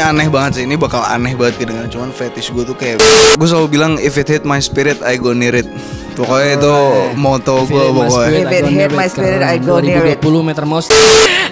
[0.00, 3.04] Aneh banget sih, ini bakal aneh banget kedengaran Cuman fetish gue tuh kayak
[3.36, 5.68] Gue selalu bilang if it hit my spirit, I go near it
[6.12, 6.76] Pokoknya itu
[7.16, 10.20] moto gue pokoknya If it hit my spirit, I go near it.
[10.20, 10.92] 2020 meter most.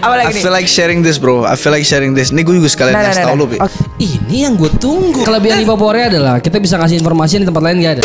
[0.05, 0.45] Apa I lagi nih?
[0.45, 3.05] feel like sharing this bro, I feel like sharing this Ini gue juga sekalian Nah,
[3.05, 3.45] nah, kasih nah, tau nah.
[3.45, 3.77] lu Oke.
[4.01, 5.21] Ini yang gue tunggu.
[5.29, 8.03] Kelebihan Hipopore adalah kita bisa kasih informasi yang di tempat lain gak ada.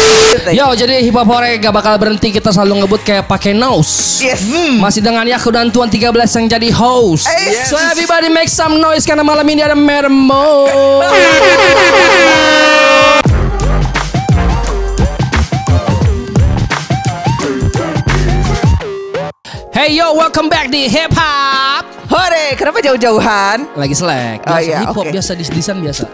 [0.52, 4.20] Yo, jadi Hipopore gak bakal berhenti kita selalu ngebut kayak pakai nose.
[4.20, 4.44] Yes.
[4.76, 7.32] Masih dengan Yaku dan Tuan 13 yang jadi host.
[7.32, 7.72] Yes.
[7.72, 10.68] So everybody make some noise karena malam ini ada Mermo.
[19.86, 21.86] Hey yo, welcome back di Hip Hop.
[22.10, 23.70] Hore, kenapa jauh-jauhan?
[23.78, 24.42] Lagi selek.
[24.42, 25.14] Oh, Biasa iya, hip hop oke.
[25.14, 26.10] biasa dis-disan biasa.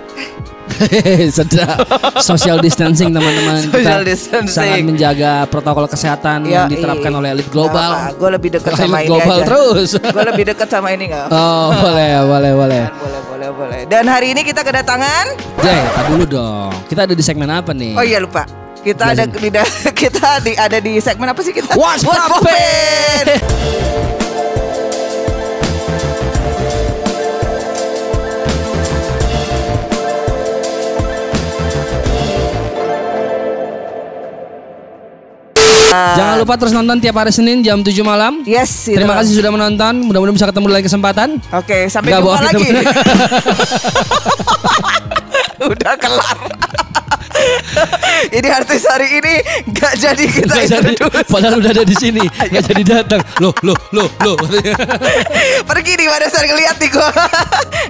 [1.39, 1.79] Sedap.
[2.19, 3.63] Social distancing teman-teman.
[3.63, 4.51] Social Kita distancing.
[4.51, 6.83] Sangat menjaga protokol kesehatan yang Yoi.
[6.83, 8.11] diterapkan oleh elit global.
[8.19, 9.47] Gue lebih dekat sama Elit ini global aja.
[9.47, 9.89] terus.
[10.19, 11.27] Gue lebih dekat sama ini nggak?
[11.31, 12.83] Oh, boleh, boleh, boleh.
[12.91, 13.79] Boleh, boleh, boleh.
[13.87, 15.31] Dan hari ini kita kedatangan.
[15.63, 16.75] Jay, tak dulu dong.
[16.91, 17.95] Kita ada di segmen apa nih?
[17.95, 18.43] Oh iya lupa.
[18.81, 19.49] Kita ada di
[20.01, 21.77] kita di ada di segmen apa sih kita?
[21.77, 23.37] What's poppin'?
[35.91, 38.41] Jangan lupa terus nonton tiap hari Senin jam 7 malam.
[38.47, 38.89] Yes.
[38.89, 38.97] itu.
[38.97, 40.07] Terima kasih sudah menonton.
[40.07, 41.29] Mudah-mudahan bisa ketemu di lain kesempatan.
[41.53, 42.67] Oke, sampai Nggak jumpa lagi.
[45.71, 46.37] Udah kelar.
[48.37, 49.35] ini artis hari ini
[49.71, 50.93] nggak jadi kita Nggak jadi,
[51.27, 53.21] padahal udah ada di sini, nggak jadi datang.
[53.39, 54.37] Loh, loh, loh, loh.
[55.69, 57.09] Pergi nih pada saat ngeliat nih gue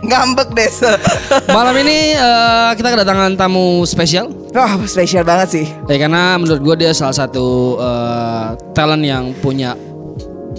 [0.07, 0.69] Ngambek deh
[1.51, 4.29] Malam ini eh, kita kedatangan tamu spesial.
[4.51, 5.65] Wah spesial banget sih.
[5.87, 9.75] Ya karena menurut gue dia salah satu eh, talent yang punya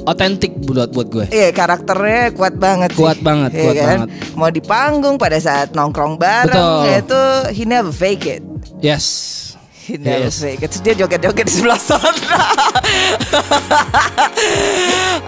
[0.07, 1.27] otentik buat buat gue.
[1.31, 4.09] Iya karakternya kuat banget sih Kuat banget, Iya kuat banget.
[4.35, 6.99] Mau di panggung pada saat nongkrong bareng Betul.
[7.07, 7.21] Itu
[7.55, 8.43] he never fake it
[8.83, 9.52] Yes.
[9.83, 10.39] Never Yes.
[10.39, 12.13] Terus dia joget-joget di sebelah sana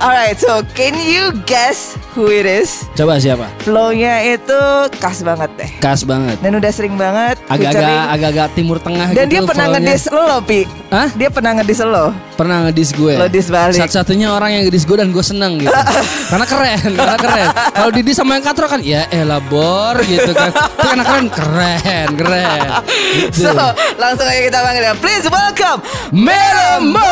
[0.04, 2.86] Alright so can you guess who it is?
[2.94, 3.50] Coba siapa?
[3.66, 4.60] Flow-nya itu
[5.02, 6.38] khas banget deh Kas banget.
[6.38, 9.32] Dan udah sering banget Agak-agak timur tengah Dan gitu.
[9.34, 11.08] dia pernah ngedis lo Pi Hah?
[11.18, 13.14] Dia pernah ngedis lo Pernah ngedis gue.
[13.14, 13.78] Lo dis balik.
[13.78, 15.70] Satu-satunya orang yang ngedis gue dan gue seneng gitu.
[16.34, 17.48] karena keren, karena keren.
[17.70, 20.50] Kalau didis sama yang katro kan, ya elah bor gitu kan.
[20.50, 22.58] Tapi karena keren, keren, keren.
[23.14, 23.46] Gitu.
[23.46, 23.54] So
[23.94, 25.80] langsung aja kita panggil ya Please welcome
[26.12, 27.00] Melemo.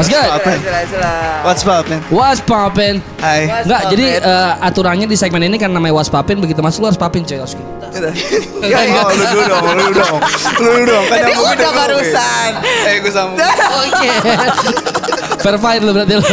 [0.00, 0.40] Mas sila.
[1.44, 2.00] What's up man?
[2.08, 3.04] was poppin?
[3.20, 6.80] Hai What's Enggak, jadi eh, aturannya di segmen ini kan namanya was papin begitu masuk
[6.80, 7.68] lu harus papin coy harus gitu.
[8.64, 9.02] Ya, ya.
[9.12, 10.18] Lu dulu dong, lu dulu dong
[10.56, 12.50] Lu dulu dong Kan yang udah barusan.
[12.64, 13.36] Eh gue sambung
[13.84, 14.08] Oke.
[15.36, 16.24] Fair fight lu berarti lu.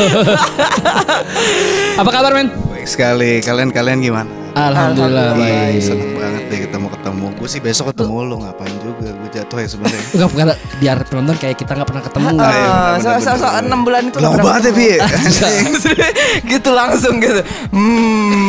[2.00, 2.67] Apa kabar men?
[2.88, 4.31] Baik sekali, kalian-kalian gimana?
[4.56, 5.84] Alhamdulillah baik.
[5.84, 10.03] Seneng banget deh ketemu-ketemu Gue sih besok ketemu lu ngapain juga Gue jatuh ya sebenarnya
[10.16, 12.28] Enggak, enggak, biar penonton kayak kita nggak pernah ketemu.
[12.31, 14.80] Ah, iya, Ah, benar, so, so, so, enam bulan itu Lama nggak banget ya pernah
[14.80, 15.92] Pi ketemu.
[16.56, 17.42] gitu langsung gitu.
[17.75, 18.48] Hmm.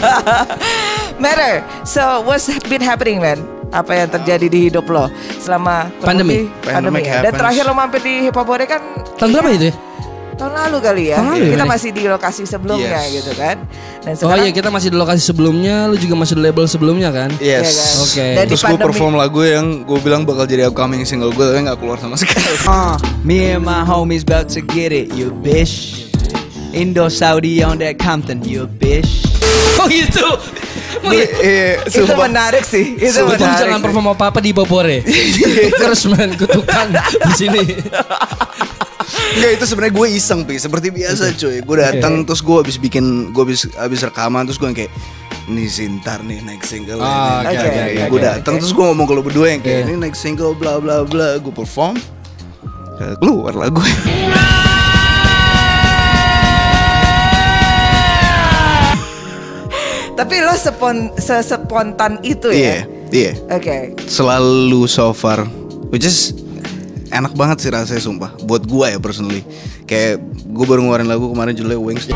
[1.22, 1.54] Matter.
[1.84, 3.44] So what's been happening man?
[3.68, 6.48] Apa yang terjadi di hidup lo selama Pandemi.
[6.64, 6.72] pandemi.
[6.72, 7.20] Pandemic ya?
[7.20, 8.80] Dan terakhir lo mampir di Hip Hop kan
[9.20, 9.76] Tahun berapa itu ya?
[10.34, 11.18] Tahun lalu kali ya.
[11.18, 11.72] Lalu ya, kita Mane?
[11.72, 13.12] masih di lokasi sebelumnya Yes.
[13.14, 13.56] gitu kan.
[13.98, 17.08] Dan Oh sekarang iya kita masih di lokasi sebelumnya, lu juga masih di label sebelumnya
[17.08, 17.30] kan?
[17.36, 17.70] Iya kan?
[17.70, 18.26] Yes Oke.
[18.32, 21.62] Dan di Terus gue perform lagu yang gue bilang bakal jadi upcoming single gue Tapi
[21.62, 22.94] gak keluar sama sekali Uh,
[23.26, 26.06] me and my homies about to get it, you bitch.
[26.72, 29.28] Indo Saudi on that Compton, you bitch.
[29.76, 30.24] Oh gitu.
[31.02, 32.24] Iya, itu sumpah.
[32.24, 32.94] menarik sih.
[32.94, 33.58] Itu Betul menarik.
[33.58, 35.02] jangan perform apa-apa di Bobore.
[35.74, 37.62] Terus man kutukan di sini.
[39.32, 41.60] Enggak itu sebenarnya gue iseng pi seperti biasa cuy.
[41.60, 44.92] Gue datang terus gue habis bikin gue habis habis rekaman terus gue yang kayak
[45.44, 47.50] ini sintar nih next single Ah, ini.
[47.50, 48.60] oke, oke, Ya, oke, gue datang oke.
[48.60, 49.86] terus gue ngomong ke lo berdua yang kayak Iya.
[49.86, 51.98] ini next single bla bla bla gue perform
[52.94, 53.82] Ya, keluar lagu
[60.12, 63.10] Tapi lo sepon se- spontan itu iya ya.
[63.10, 63.96] iya Oke.
[64.06, 65.42] selalu so far
[65.90, 66.36] which is
[67.12, 69.44] enak banget sih rasanya sumpah buat gue ya personally
[69.84, 72.08] kayak gue baru ngeluarin lagu kemarin judulnya Wings.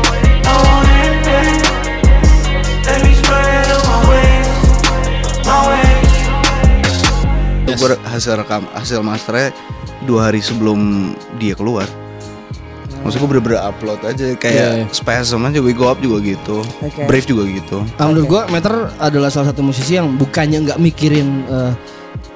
[7.67, 9.51] Itu gue hasil rekam hasil masternya
[10.07, 11.85] dua hari sebelum dia keluar
[12.97, 14.89] Maksud gue bener-bener upload aja Kayak Iya.
[14.89, 17.05] Spasm aja We Go Up juga gitu Oke.
[17.05, 21.45] Brave juga gitu Ah, menurut gua Meter adalah salah satu musisi yang bukannya nggak mikirin
[21.45, 21.71] eh,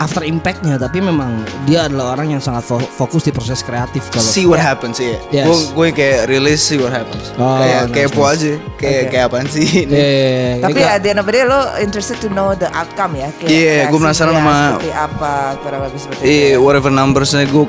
[0.02, 1.30] after impactnya tapi memang
[1.64, 5.22] dia adalah orang yang sangat fo- fokus di proses kreatif kalau See what happens ya.
[5.30, 5.46] Yes.
[5.46, 7.30] Gue gue kayak rilis see what happens.
[7.36, 8.34] Oh, kayak nice, kepo nice.
[8.34, 8.54] aja.
[8.76, 9.94] Kayak kayak apaan sih ini?
[9.94, 13.14] Eh, Tapi kayak- at the end of the day lo interested to know the outcome
[13.14, 13.30] ya.
[13.38, 16.60] Kayak Iya, gua penasaran kreasinya sama- seperti apa kurang lebih seperti Iya, itu.
[16.60, 17.66] whatever numbersnya gue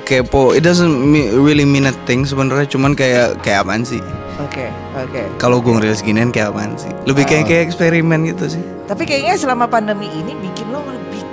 [0.00, 0.42] kepo.
[0.50, 0.92] It doesn't
[1.34, 2.68] really mean a thing sebenarnya.
[2.68, 4.00] Cuman kayak kayak apaan sih?
[4.40, 5.22] Oke, oke.
[5.36, 6.92] Kalau gue ngerilis ginian kayak apaan sih?
[7.04, 7.28] Lebih Oh.
[7.28, 8.62] kayak kayak eksperimen gitu sih.
[8.84, 10.80] Tapi kayaknya selama pandemi ini bikin lo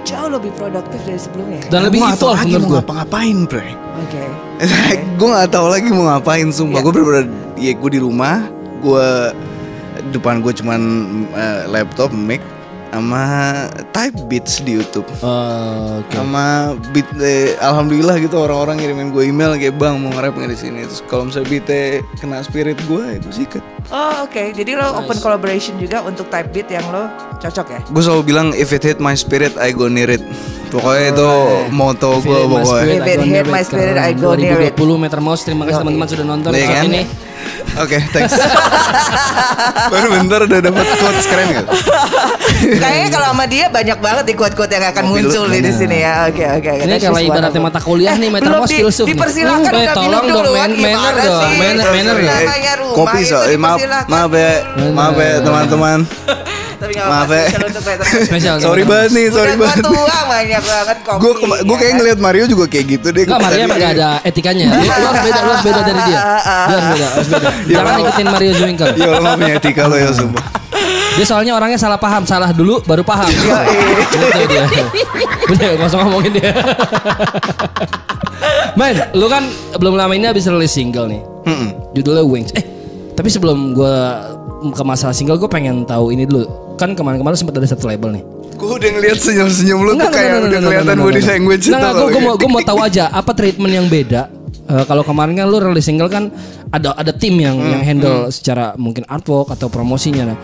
[0.01, 1.60] jauh lebih produktif dari sebelumnya.
[1.68, 3.68] dan lebih Gua evolve lagi mau ngapa-ngapain, bre.
[4.00, 4.24] Oke.
[5.16, 6.84] gue gak tahu lagi mau ngapain sumpah Iya.
[6.84, 7.25] gue bener-bener
[7.56, 8.36] ya gue di rumah
[8.80, 9.07] gue
[10.10, 10.81] depan gue cuman
[11.31, 12.40] eh, laptop mic
[12.89, 13.24] sama
[13.94, 15.06] type beats di YouTube.
[15.21, 16.09] Oh, oke.
[16.09, 20.57] Sama beat eh, alhamdulillah gitu orang-orang ngirimin gue email kayak bang mau nge-rap nggak di
[20.57, 20.80] sini?
[20.89, 21.81] Terus kalau misalnya beatnya
[22.18, 26.69] kena spirit gue gue sikat Oh oke, jadi lo open collaboration juga untuk type beat
[26.69, 27.80] yang lo cocok ya?
[27.81, 30.21] gue selalu bilang if it hit my spirit I go near it.
[30.69, 31.30] Pokoknya itu
[31.74, 33.01] moto gue pokoknya.
[33.01, 34.77] If it hit my spirit, I go near it.
[34.77, 36.83] 2020 Meter Mouse terima kasih teman-teman sudah nonton Iya kan?
[36.86, 37.01] ini
[37.77, 38.33] Oke, thanks.
[39.94, 41.65] Baru bentar udah dapat quotes keren gak?
[42.75, 45.97] Kayaknya kalau sama dia banyak banget di quote-quote yang akan Mobil muncul nih di sini
[46.01, 46.27] ya.
[46.27, 46.71] Oke oke.
[46.83, 49.15] Ini kalau ibaratnya mata kuliah nih Mouse di- filsuf nih.
[49.15, 52.95] Dipersilakan Hmm, tolong minum dong, dulu, man- manner dong, manner- manner dong.
[52.95, 54.51] Kopi so, eh, maaf, maaf ya,
[54.91, 56.00] maaf ya teman-teman.
[56.79, 57.43] Tapi Maaf apa-apa ya.
[57.43, 58.23] spesial untuk Peter Mouse.
[58.23, 59.83] Spesial Sorry banget nih, sorry Udah banget.
[59.83, 61.19] tua banyak banget kopi.
[61.19, 61.97] Gue gue ya kayak kan?
[61.99, 63.23] ngeliat Mario juga kayak gitu deh.
[63.27, 64.65] Enggak, Maria emang gak ada etikanya.
[64.65, 66.19] Lu, lu harus beda, lu harus beda dari dia.
[66.19, 67.49] Lu harus beda, harus beda.
[67.75, 68.87] Jangan ikutin Mario Zwinkel.
[68.95, 70.45] Iya, lo gak punya etika lo ya sumpah.
[71.09, 73.27] Dia soalnya orangnya salah paham, salah dulu baru paham.
[73.27, 74.63] Gitu dia.
[75.51, 76.51] Udah, gak usah ngomongin dia.
[78.79, 79.43] Men, lu kan
[79.75, 81.19] belum lama ini habis rilis single nih.
[81.91, 82.55] Judulnya Wings.
[82.55, 82.63] Eh,
[83.19, 84.24] tapi sebelum gua
[84.80, 86.48] ke masalah single, gue pengen tahu ini dulu.
[86.80, 88.24] Kan kemarin-kemarin sempat ada satu label nih.
[88.56, 92.07] Gue udah ngeliat senyum-senyum lu tuh Enggak, kayak enggak, udah kelihatan body language enggak, tau
[92.12, 94.31] gue mau gue mau tahu aja apa treatment yang beda.
[94.69, 96.31] Eh, kalau kemarin kan lu rilis single kan
[96.71, 100.36] ada ada tim yang Hmm, yang handle secara mungkin artwork atau promosinya.
[100.36, 100.38] Nah,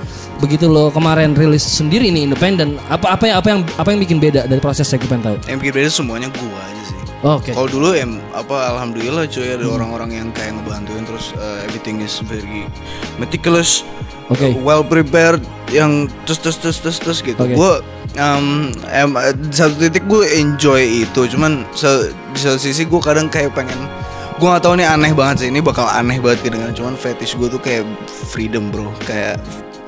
[0.44, 4.20] begitu lo kemarin rilis sendiri nih independen, apa apa yang apa yang apa yang bikin
[4.20, 5.36] beda dari proses saya pengen tahu.
[5.48, 6.85] Yang bikin beda semuanya gue aja
[7.26, 7.58] Oke.
[7.58, 12.22] Kalau dulu em apa alhamdulillah cuy ada orang-orang yang kayak ngebantuin terus uh, everything is
[12.30, 12.70] very
[13.18, 13.82] meticulous,
[14.30, 14.46] Oke.
[14.46, 15.42] uh, well prepared
[15.74, 17.42] yang terus terus terus terus terus gitu.
[17.42, 17.58] Oke.
[17.58, 17.82] Gue
[18.14, 19.10] em, em,
[19.50, 23.90] satu titik gue enjoy itu, cuman se- di satu sisi gue kadang kayak pengen
[24.36, 27.48] gue gak tahu nih aneh banget sih ini bakal aneh banget kedengeran cuman fetish gue
[27.48, 27.88] tuh kayak
[28.28, 29.40] freedom bro kayak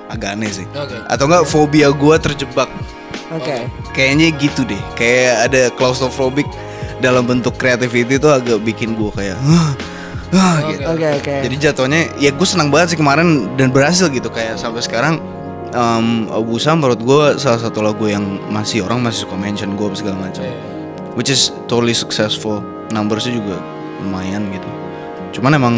[0.07, 0.95] agak aneh sih Oke.
[1.03, 2.71] atau enggak fobia gue terjebak
[3.27, 3.67] Oke.
[3.91, 4.79] Kayaknya gitu deh.
[4.95, 6.47] Kayak ada claustrophobic
[6.99, 9.71] dalam bentuk creativity itu agak bikin gue kayak "Hah,
[10.33, 10.83] hah," gitu.
[10.89, 11.35] Oke oke.
[11.45, 15.21] Jadi jatuhnya ya gue senang banget sih kemarin dan berhasil gitu kayak sampai sekarang
[15.75, 20.17] um, Busa menurut gue salah satu lagu yang masih orang masih suka mention gue segala
[20.17, 20.43] macam.
[21.17, 22.61] Which is totally successful.
[22.93, 23.57] Numbersnya juga
[24.05, 24.69] lumayan gitu.
[25.39, 25.75] Cuman emang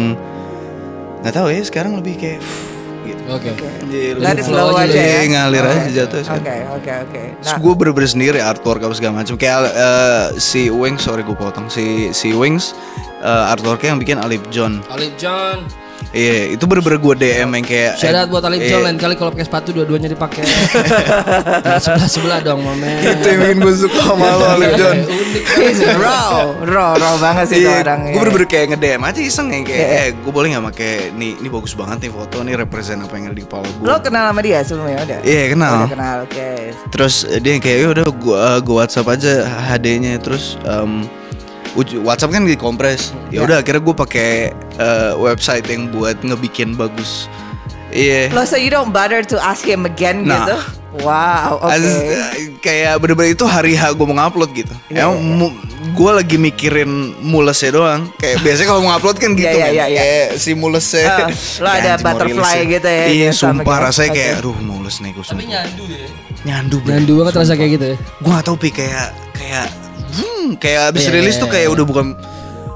[1.24, 2.40] nggak tahu ya sekarang lebih kayak.
[3.30, 3.50] Oke.
[3.54, 5.06] Jadi Let it lebih flow aja ya.
[5.06, 5.72] Iya, ngalir Oke.
[5.72, 6.20] aja jatuh.
[6.34, 7.22] Oke oke oke.
[7.38, 11.36] Terus Nah, gue bener-bener sendiri artwork apa segala macam kayak eh, si Wings sorry gue
[11.38, 12.74] potong si si Wings
[13.22, 15.64] eh, artworknya yang bikin Alip John Alif John.
[16.10, 18.70] Iya itu bener-bener gue DM yang kayak Shout out buat Alif iya.
[18.70, 20.42] John lain kali kalau pakai sepatu dua-duanya dipakai.
[21.84, 22.90] sebelah sebelah dong, momen.
[22.98, 25.44] itu yang bikin gue suka sama lo Alip John Unik.
[25.96, 28.00] raw, raw, raw banget sih Iya, orang.
[28.08, 29.98] gue bener-bener kayak nge-DM aja iseng yang kayak, Iya.
[30.00, 33.24] eh gue boleh gak pakai nih, ini bagus banget nih foto, nih represent apa yang
[33.26, 35.18] ada di kepala gue Lo kenal sama dia sebelumnya udah?
[35.22, 35.74] Iya, kenal.
[35.78, 36.48] Udah kenal, oke.
[36.90, 39.32] Terus eh, dia yang kayak ya udah gua gua WhatsApp aja
[39.68, 41.19] HD-nya terus em, uj-
[41.76, 43.12] WhatsApp kan dikompres.
[43.28, 44.30] Ya udah akhirnya gue pakai
[44.76, 47.30] eh, website yang buat ngebikin bagus.
[47.90, 48.30] Iya.
[48.30, 50.34] Lo so you don't bother to ask him again Nah.
[50.40, 50.56] gitu?
[51.00, 51.70] Wow, oke.
[51.70, 54.74] As- eh, kayak bener-bener itu hari H gue mau ngupload gitu.
[54.88, 55.54] Iya, Emang mu-
[55.88, 58.10] gue lagi mikirin mulesnya doang.
[58.16, 59.70] Kayak biasanya kalau mau ngupload kan gitu Iya, iya, kan.
[59.72, 60.00] iya, iya.
[60.00, 61.06] Kayak si mulesnya.
[61.08, 64.96] Ah, lo ada butterfly rilis gitu ya, Iya, gitu sumpah kayak- rasanya kayak aduh mules
[64.98, 65.46] nih gue sumpah.
[65.46, 66.06] nyandu ya.
[66.40, 66.88] Nyandu, bro.
[66.88, 67.96] Nyandu banget rasa kayak gitu ya.
[67.96, 69.66] gue gak tau pi kayak kayak
[70.12, 71.54] hmm, kayak abis Iya, rilis iya, tuh iya.
[71.56, 72.06] kayak udah bukan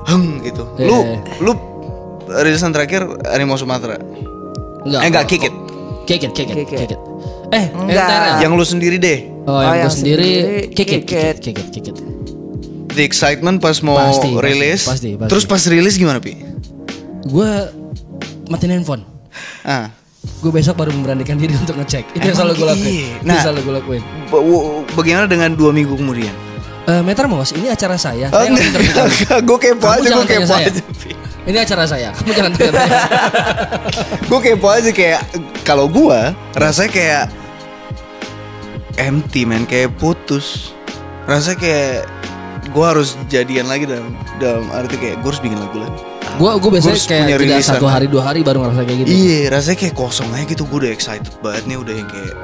[0.04, 1.18] heng gitu Iya, lu iya.
[1.40, 1.52] lu
[2.26, 3.98] rilisan terakhir Harimau Sumatera
[4.84, 5.00] Enggak.
[5.00, 5.54] eh enggak kick it
[6.04, 6.78] Kick it, kick it, Kick it.
[6.78, 7.00] kick it.
[7.48, 8.36] Eh, Enggak.
[8.38, 11.16] Yang lu sendiri deh Oh, Oh, yang yang gue sendiri, sendiri, kick it, kick kick
[11.16, 11.38] it, it.
[11.40, 11.96] kick it, kick it.
[12.90, 15.28] the excitement pas mau Pasti, pasti, rilis pasti, pasti.
[15.28, 16.32] terus pas rilis gimana pi
[17.24, 17.48] Gue
[18.46, 19.02] matiin handphone.
[19.64, 19.88] ah
[20.38, 22.04] Gue besok baru memberanikan diri untuk ngecek.
[22.10, 22.84] Itu yang Emang selalu gue lakuin.
[22.86, 23.08] iya.
[23.10, 23.32] Itu Nah.
[23.34, 24.02] yang selalu gue lakuin.
[24.94, 26.32] bagaimana dengan dua minggu kemudian
[26.84, 28.28] Eh, Meter Mos, ini acara saya.
[28.28, 29.12] oh, Saya nggak interview kamu.
[29.40, 30.66] gue kepo Kamu aja gue kepo saya.
[30.68, 30.80] aja.
[31.44, 32.08] Ini acara saya.
[32.12, 32.72] Kamu jangan tanya.
[34.28, 35.20] gue kepo aja kayak
[35.64, 36.20] kalau gue
[36.52, 37.24] rasanya kayak
[38.94, 40.76] empty man kayak putus
[41.24, 41.96] Rasanya kayak
[42.68, 46.00] gue harus jadian lagi dalam dalam arti kayak gue harus bikin lagu lagi.
[46.36, 49.08] Gue gue biasanya harus kayak tidak satu hari dua hari baru ngerasa kayak gitu.
[49.08, 50.68] Iya, rasanya kayak kosong aja gitu.
[50.68, 52.34] Gue udah excited banget nih, udah yang kayak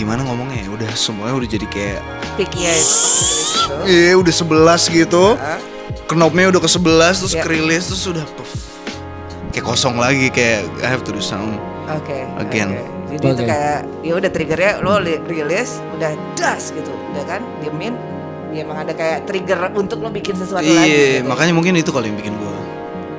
[0.00, 0.68] gimana ngomongnya ya.
[0.70, 2.00] Udah semuanya udah jadi kayak
[2.34, 2.96] Picky ya itu.
[3.84, 5.24] iya udah 11 gitu.
[5.36, 5.60] Hah?
[6.06, 6.80] Knopnya udah ke 11
[7.20, 7.42] terus Iya.
[7.44, 8.50] kerilis terus udah puff.
[9.50, 11.60] Kayak kosong lagi kayak I have to do sound.
[11.86, 12.24] Oke.
[12.40, 12.70] Again.
[12.72, 12.86] oke.
[13.10, 13.42] Jadi itu Oke.
[13.44, 17.94] kayak ya udah triggernya lo li- rilis udah das gitu, udah kan diemin.
[18.50, 20.86] Ya emang ada kayak trigger untuk lo bikin sesuatu lagi.
[20.86, 21.26] Iya, gitu.
[21.26, 22.54] makanya mungkin itu kali yang bikin gue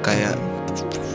[0.01, 0.35] kayak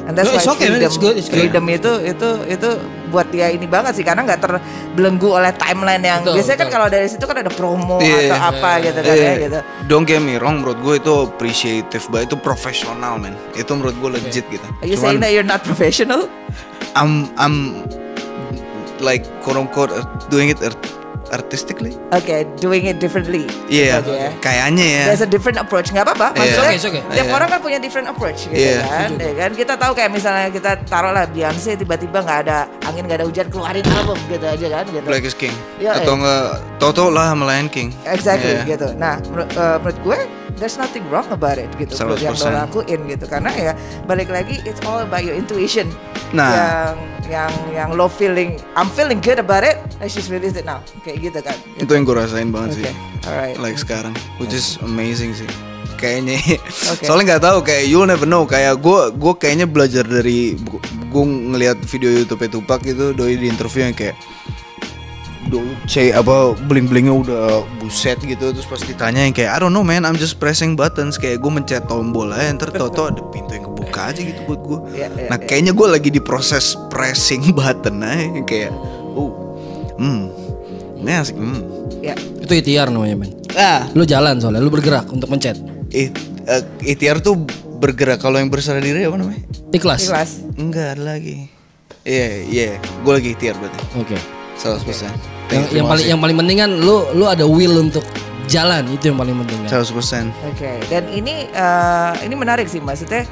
[0.07, 0.79] And that's No, why okay, man.
[0.79, 1.51] freedom, It's good, it's good.
[1.51, 2.69] freedom itu itu itu
[3.11, 6.77] buat dia ini banget sih karena nggak terbelenggu oleh timeline yang Betul, biasanya kan betul.
[6.79, 8.31] kalau dari situ kan ada promo Iya.
[8.31, 9.59] atau apa gitu kan ya Eh, gitu.
[9.87, 13.35] Don't get me wrong, menurut gue itu appreciative banget, itu profesional man.
[13.53, 14.67] Itu menurut gue legit gitu.
[14.79, 16.31] Are you saying that you're not professional?
[16.95, 17.83] I'm I'm
[18.99, 20.79] like quote unquote uh, doing it art-
[21.31, 21.95] artistically.
[22.11, 23.47] Okay, doing it differently.
[23.67, 24.31] Iya, Gitu ya.
[24.39, 25.03] kayaknya ya.
[25.09, 26.35] There's a different approach, nggak apa-apa.
[26.35, 27.15] Maksudnya It's okay, okay.
[27.15, 27.35] tiap Iya.
[27.35, 28.83] orang kan punya different approach gitu Iya.
[28.83, 29.09] kan.
[29.17, 33.19] Ya kan kita tahu kayak misalnya kita taruh lah Beyonce tiba-tiba nggak ada angin nggak
[33.21, 35.07] ada hujan keluarin album gitu aja kan gitu.
[35.07, 35.55] Black is King.
[35.77, 36.19] Iya, Atau iya.
[36.19, 36.45] enggak
[36.77, 37.89] Toto lah sama Lion King.
[38.05, 38.63] Exactly Iya.
[38.69, 38.89] gitu.
[38.95, 40.19] Nah, menurut, eh, menurut gue
[40.57, 41.93] there's nothing wrong about it gitu.
[41.99, 42.61] Menurut yang lo 100%.
[42.65, 43.73] lakuin gitu karena ya
[44.05, 45.89] balik lagi it's all about your intuition.
[46.31, 46.51] Nah.
[46.51, 46.95] yang
[47.27, 49.79] yang yang lo feeling I'm feeling good about it.
[49.97, 50.85] Let's just release it now.
[51.01, 51.57] Kayak gitu kan.
[51.81, 52.81] Itu yang gue rasain banget Oke.
[52.85, 52.95] sih.
[53.25, 53.57] Alright.
[53.57, 55.49] Like sekarang, which is amazing sih.
[55.97, 56.61] Kayaknya,
[56.93, 57.09] Oke.
[57.09, 58.45] soalnya nggak tahu kayak you'll never know.
[58.45, 60.53] Kayak gue, gue kayaknya belajar dari
[61.09, 64.13] gue ngelihat video YouTube Tupac itu doi di interview yang kayak
[65.47, 69.87] Dolce apa bling blingnya udah buset gitu terus pas ditanya yang kayak I don't know
[69.87, 73.71] man I'm just pressing buttons kayak gue mencet tombol aja ntar tau ada pintu yang
[73.71, 78.03] kebuka aja gitu buat gue Iya, iya, nah kayaknya gue lagi di proses pressing button
[78.03, 78.75] aja yang kayak
[79.15, 79.46] oh
[79.99, 80.23] hmm.
[81.05, 81.61] Ini asik hmm.
[82.01, 82.15] Ya.
[82.17, 83.31] Itu ikhtiar namanya men.
[83.59, 83.89] ah.
[83.93, 85.59] Lu jalan soalnya, lu bergerak untuk mencet.
[85.91, 86.15] it,
[86.47, 87.35] eh, ikhtiar tuh
[87.79, 88.23] bergerak.
[88.23, 89.43] Kalau yang berserah diri apa namanya?
[89.75, 90.07] Ikhlas.
[90.07, 90.31] Ikhlas.
[90.57, 91.51] enggak ada lagi.
[92.07, 92.71] Iya iya.
[93.03, 93.79] Gue lagi ikhtiar berarti.
[93.99, 94.19] Oke.
[94.57, 95.13] 100% Yang,
[95.47, 98.03] Thank you, yang terima paling yang paling penting kan lu lu ada will untuk
[98.49, 98.89] jalan.
[98.91, 99.71] Itu yang paling penting kan.
[99.85, 102.81] 100% Oke, dan ini eh, ini menarik sih.
[102.81, 103.29] Maksudnya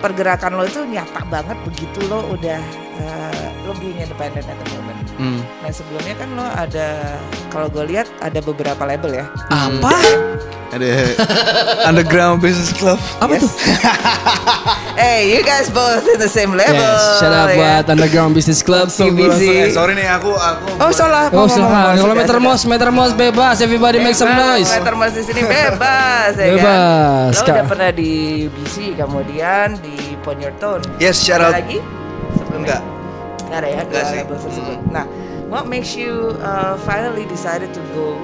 [0.00, 2.60] pergerakan lo itu nyata banget begitu lo udah
[3.00, 4.98] eh, lo being independent at the moment.
[5.16, 5.40] hmm.
[5.58, 6.88] Nah sebelumnya kan lo ada
[7.48, 9.24] kalau gue lihat ada beberapa label ya.
[9.48, 9.96] Apa?
[10.70, 10.86] Ada
[11.88, 13.00] Underground Business Club.
[13.18, 13.50] Apa tuh?
[14.92, 16.76] Hey, you guys both in the same level.
[16.76, 17.56] Yes, shout out ya.
[17.56, 18.92] buat Underground Business Club.
[18.92, 19.42] UBC.
[19.48, 20.76] Eh, sorry nih aku aku.
[20.76, 21.32] Oh salah.
[21.32, 21.56] Oh, ngomong-
[21.96, 22.44] Kalau sudah, meter sudah.
[22.44, 23.56] mos, meter mos bebas.
[23.58, 24.70] Everybody make some Bebas, noise.
[24.70, 27.48] Meter Mas di sini bebas ya Bebas, kan.
[27.48, 28.12] Lo udah pernah di
[28.46, 30.84] BC kemudian di Pon Your Tone.
[31.00, 31.56] Yes, shout out.
[31.56, 31.80] lagi?
[32.52, 32.80] Enggak.
[33.46, 34.16] Nggak ada ya dua Nggak sih.
[34.18, 34.76] label tersebut.
[34.88, 35.04] Nah,
[35.46, 38.14] what makes you uh, finally decided to go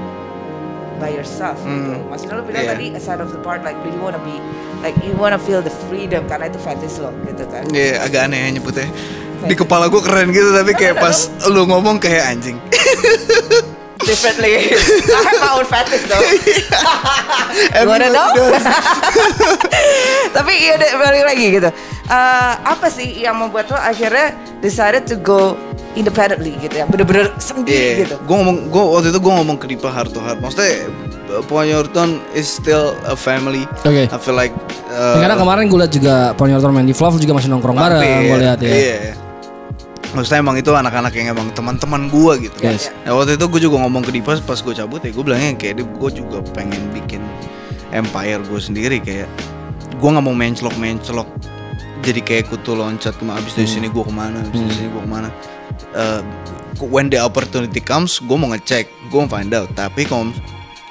[0.97, 1.59] by yourself?
[1.61, 1.92] Gitu?
[1.92, 2.09] Hmm.
[2.09, 2.71] Maksudnya lo bilang Iya.
[2.73, 4.38] tadi aside of the part like you wanna be
[4.80, 7.62] like you wanna feel the freedom karena itu fetish lo gitu kan?
[7.68, 8.87] Iya, agak aneh ya nyebutnya.
[9.37, 12.56] Di kepala gue keren gitu tapi kayak pas lu ngomong kayak anjing.
[14.00, 14.54] Differently.
[14.54, 16.23] I have my own fetish though.
[17.75, 18.30] You wanna know?
[20.37, 21.68] Tapi iya deh balik lagi gitu.
[22.07, 24.31] Eh, apa sih yang membuat lo akhirnya
[24.63, 25.59] decided to go
[25.99, 28.17] independently gitu ya, bener-bener sendiri Iya, gitu.
[28.23, 30.39] gue ngomong, gue waktu itu gue ngomong ke Dipa heart to heart.
[30.39, 30.87] Maksudnya,
[31.51, 33.67] Puan Yorton is still a family.
[33.83, 34.07] Oke.
[34.07, 34.55] I feel like.
[34.87, 38.23] Ya, uh, karena kemarin gue liat juga Ponyor main di Fluff juga masih nongkrong bareng
[38.31, 38.71] gue lihat ya.
[38.71, 38.99] Iya.
[40.15, 42.55] Maksudnya emang itu anak-anak yang emang teman-teman gua gitu.
[42.63, 42.89] Yes.
[43.05, 45.83] Nah waktu itu gue juga ngomong ke Dipa pas gue cabut ya gue bilangnya kayak
[45.83, 47.21] gue juga pengen bikin
[47.91, 49.29] empire gue sendiri kayak
[49.99, 51.29] gue nggak mau mencelok mencelok
[52.05, 54.43] jadi kayak kutu loncat cuma abis dari sini gue ke mana?
[54.43, 55.29] Abis dari sini gue ke mana?
[55.97, 56.21] Eh,
[56.85, 59.69] when the opportunity comes gue mau ngecek gue mau find out.
[59.73, 60.31] Tapi kalau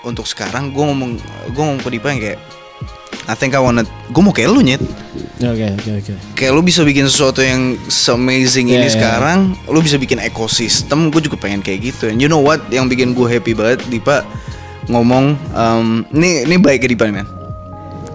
[0.01, 1.17] untuk sekarang gue ngomong
[1.49, 2.39] gue ngomong ke Dipa yang kayak
[3.25, 4.81] I think I wanna gue mau kayak lu nyet
[5.41, 6.13] Oke oke oke.
[6.37, 7.75] kayak lu bisa bikin sesuatu yang
[8.13, 8.93] amazing Iya, ini iya.
[8.93, 12.07] sekarang lu bisa bikin ekosistem gue juga pengen kayak gitu.
[12.07, 12.63] And you know what?
[12.71, 14.23] Yang bikin gue happy banget Dipa
[14.87, 17.27] ngomong um, ini ini baik ke Dipa nih men.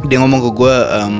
[0.09, 1.15] Dia ngomong ke gue um,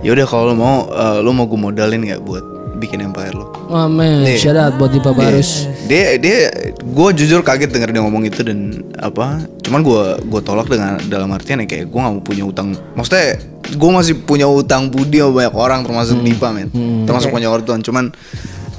[0.00, 2.44] ya udah kalau lu mau uh, lu mau gue modalin nggak buat
[2.80, 3.52] bikin empire lo?
[3.68, 5.68] Oh man, shout out buat Dipa Barus.
[5.84, 6.48] dia dia
[6.80, 11.28] gue jujur kaget denger dia ngomong itu dan apa cuman gue gue tolak dengan dalam
[11.36, 12.72] artian ya kayak gue nggak mau punya utang.
[12.96, 13.36] Maksudnya
[13.76, 16.72] gue masih punya utang budi sama banyak orang termasuk Dipa men.
[17.04, 18.08] Termasuk punya ortuan cuman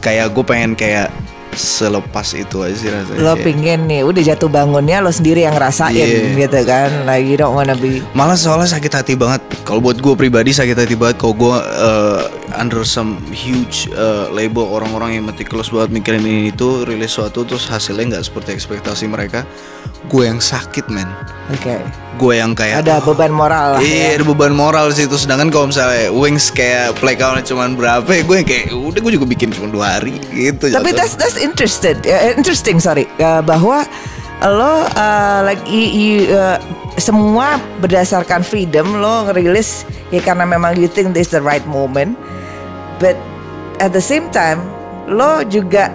[0.02, 1.14] kayak gue pengen kayak
[1.54, 5.92] selepas itu aja sih rasanya Lo pingin nih, udah jatuh bangunnya lo sendiri yang ngerasain
[5.94, 6.40] Iya.
[6.40, 7.04] gitu kan.
[7.04, 10.76] Like you don't wanna be malah soalnya sakit hati banget kalau buat gue pribadi sakit
[10.76, 12.20] hati banget kalau gue uh,
[12.62, 17.66] under some huge uh, label orang-orang yang meticulous banget mikirin ini itu rilis suatu terus
[17.66, 19.42] hasilnya nggak seperti ekspektasi mereka
[20.06, 21.10] gue yang sakit men
[21.50, 21.78] Oke.
[22.18, 24.18] gue yang kayak Ada beban moral lah Iya ya.
[24.18, 28.22] ada beban moral sih itu Sedangkan kalau misalnya Wings kayak play countnya cuma berapa ya
[28.22, 30.98] Gue yang kayak udah gue juga bikin cuma dua hari gitu Tapi jatuh.
[30.98, 33.86] that's that's interested, eh, interesting sorry Eh, bahwa
[34.44, 36.58] lo eh, like you- you, eh,
[36.98, 42.18] semua berdasarkan freedom lo ngerilis ya karena memang you think this the right moment,
[43.02, 43.18] but
[43.82, 44.62] at the same time
[45.10, 45.90] lo juga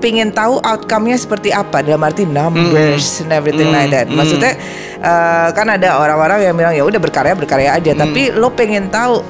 [0.00, 4.04] pingin tahu outcome-nya seperti apa dalam arti numbers and everything like that.
[4.10, 4.52] Maksudnya
[5.00, 9.20] eh, kan ada orang-orang yang bilang ya udah berkarya berkarya aja, tapi lo pengen tahu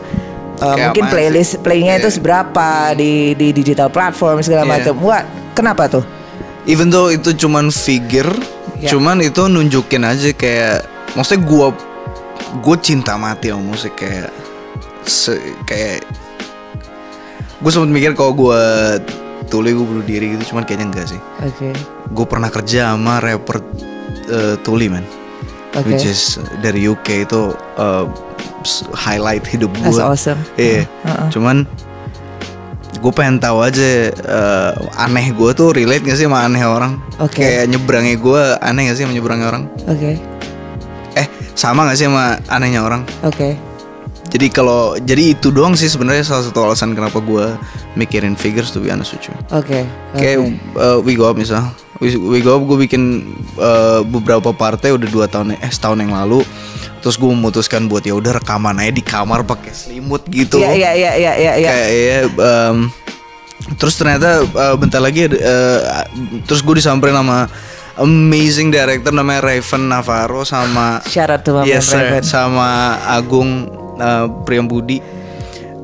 [0.54, 2.14] Kayak mungkin playlist playnya itu Iya.
[2.14, 4.70] seberapa di di digital platform segala Iya.
[4.70, 4.94] macam.
[5.02, 6.06] Wah, kenapa tuh?
[6.64, 8.30] Even though itu cuman figure
[8.74, 8.90] Ya.
[8.90, 10.82] Cuman itu nunjukin aja kayak
[11.14, 11.68] Maksudnya gue
[12.58, 14.34] Gue cinta mati sama musik kayak
[15.06, 16.02] se, Kayak
[17.64, 18.60] Gue sempet mikir kalau gue
[19.48, 21.72] Tuli gue bunuh diri gitu Cuman kayaknya enggak sih Oke.
[22.12, 23.64] Gue pernah kerja sama rapper
[24.28, 25.04] eh, Tuli man
[25.74, 25.90] Oke.
[25.90, 28.06] Which is dari UK itu uh,
[28.94, 29.90] highlight hidup gue.
[29.90, 30.40] That's awesome.
[30.54, 30.86] Iya.
[31.02, 31.28] Uh-uh.
[31.34, 31.56] Cuman
[33.02, 37.02] gue pengen tahu aja uh, aneh gue tuh relate gak sih sama aneh orang?
[37.18, 37.42] Oke.
[37.42, 39.64] Kayak nyebrangnya gue aneh gak sih sama nyebrangnya orang?
[39.90, 40.10] Oke.
[41.18, 41.26] Eh
[41.58, 43.02] sama gak sih sama anehnya orang?
[43.26, 43.58] Oke.
[44.34, 47.54] Jadi kalau jadi itu doang sih sebenarnya salah satu alasan kenapa gue
[47.94, 49.34] mikirin figures tuh be honest with you.
[49.54, 49.86] Oke.
[50.18, 50.50] Kayak oke.
[50.74, 51.70] uh, We Go Up misal
[52.02, 53.30] We, We Go Up gue bikin
[53.62, 56.42] uh, beberapa partai udah dua tahun eh setahun yang lalu
[56.98, 60.90] Terus gue memutuskan buat ya udah rekaman aja di kamar pakai selimut gitu Iya iya
[60.98, 61.52] iya iya iya.
[61.54, 61.68] iya.
[61.70, 62.76] Kayak ya um,
[63.78, 65.78] Terus ternyata uh, bentar lagi uh,
[66.42, 67.46] Terus gue disamperin sama
[67.94, 70.98] Amazing director namanya Raven Navarro sama
[71.46, 72.26] to my Yes Raven.
[72.26, 74.98] sama Agung uh, Priyambudi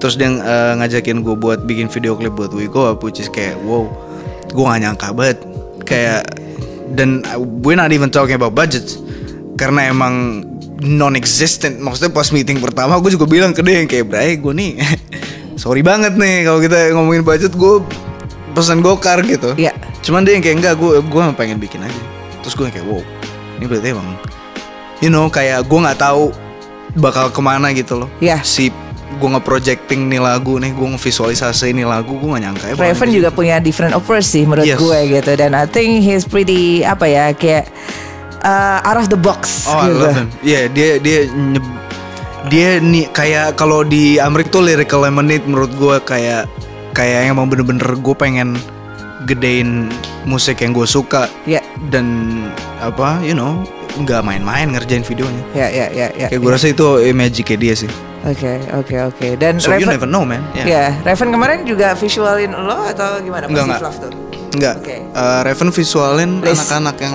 [0.00, 3.28] Terus dia uh, ngajakin gue buat bikin video klip buat We Go Up Which is
[3.28, 3.84] kayak wow
[4.50, 5.38] Gue gak nyangka banget.
[5.86, 6.26] Kayak
[6.90, 7.22] Dan
[7.62, 8.98] we're not even talking about budgets.
[9.54, 10.42] Karena emang
[10.82, 11.78] non-existent.
[11.78, 14.80] Maksudnya pas meeting pertama gue juga bilang ke dia yang kayak Bray gue nih
[15.60, 17.84] Sorry banget nih kalau kita ngomongin budget gue
[18.56, 19.52] pesan gokar gitu.
[19.60, 19.76] Iya.
[20.00, 22.00] Cuman dia yang kayak enggak gue gue pengen bikin aja.
[22.40, 23.04] Terus gue kayak wow
[23.60, 24.08] Ini berarti emang
[25.04, 26.32] You know kayak gue nggak tahu
[26.94, 28.40] bakal ke mana gitu loh Iya.
[28.40, 28.70] Si
[29.10, 33.28] gue nge-projecting nih lagu nih Gue nge-visualisasi nih lagu Gue gak nyangka ya Raven juga
[33.28, 34.78] punya different approach sih menurut Yes.
[34.78, 37.66] gue gitu dan I think he's pretty apa ya kayak
[38.40, 39.98] uh, out of the box Oh, I gitu.
[40.00, 40.28] love him.
[40.40, 41.18] Iya, dia dia
[42.46, 46.48] dia nih kayak kalau di Amerika tuh lyrical lemonade menurut gua kayak
[46.90, 48.56] kayak yang emang bener-bener gue pengen
[49.22, 49.92] gedein
[50.24, 51.60] musik yang gue suka Ya.
[51.86, 52.06] dan
[52.78, 53.60] apa you know
[53.98, 56.26] nggak main-main ngerjain videonya Ya ya ya ya.
[56.30, 59.96] kayak gue rasa itu eh, magicnya dia sih Oke oke oke dan so you Raven
[59.96, 60.88] never know man Ya, yeah.
[61.08, 63.48] Raven kemarin juga visualin lo atau gimana?
[63.48, 63.96] Enggak, enggak.
[63.96, 64.29] tuh.
[64.50, 64.96] Enggak, Oke.
[64.98, 67.12] Eh, Raven visualin anak-anak yang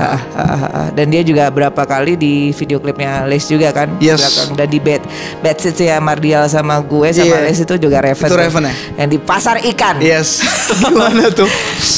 [0.00, 0.82] ha, ha, ha.
[0.90, 3.92] Dan dia juga berapa kali di video klipnya Les juga kan?
[3.98, 4.16] Yes.
[4.20, 5.02] Belakang dan di bed
[5.40, 7.46] bed seats ya Mardial sama gue sama Iya.
[7.46, 8.24] Les itu juga Raven.
[8.24, 8.40] Itu tuh.
[8.40, 8.74] Raven ya?
[8.96, 9.96] Yang di pasar ikan.
[10.00, 10.40] Yes
[10.80, 11.48] Gimana tuh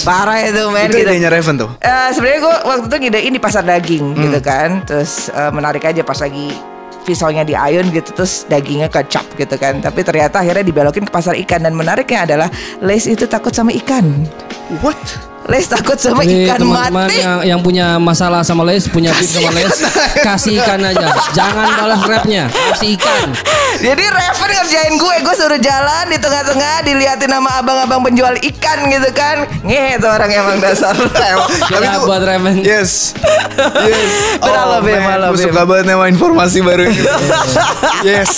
[0.03, 1.09] Parah itu men Itu gitu.
[1.09, 4.23] idenya Raven tuh Eh, sebenarnya gue waktu itu ngidein di pasar daging Hmm.
[4.25, 6.51] gitu kan terus eh, menarik aja pas lagi
[7.03, 11.59] pisaunya diayun gitu terus dagingnya kecap gitu kan tapi ternyata akhirnya dibelokin ke pasar ikan
[11.61, 14.23] dan menariknya adalah Les itu takut sama ikan
[14.70, 15.32] What?
[15.43, 19.27] Les takut sama Jadi ikan teman-teman mati yang, yang punya masalah sama Les, punya beef
[19.27, 19.75] sama Les,
[20.23, 21.09] kasih ikan aja.
[21.35, 23.35] Jangan balas rapnya, kasih ikan.
[23.83, 29.09] Jadi Raven ngerjain gue Gue suruh jalan di tengah-tengah Diliatin sama abang-abang penjual ikan gitu
[29.11, 30.93] kan Ngehe tuh orang emang dasar
[31.73, 32.61] Tapi Ya, tuh- buat Raven.
[32.61, 33.17] Yes.
[33.81, 34.11] Yes.
[34.39, 35.51] But I love him, I love Gue him.
[35.51, 37.01] suka banget sama informasi baru ini.
[38.13, 38.31] yes.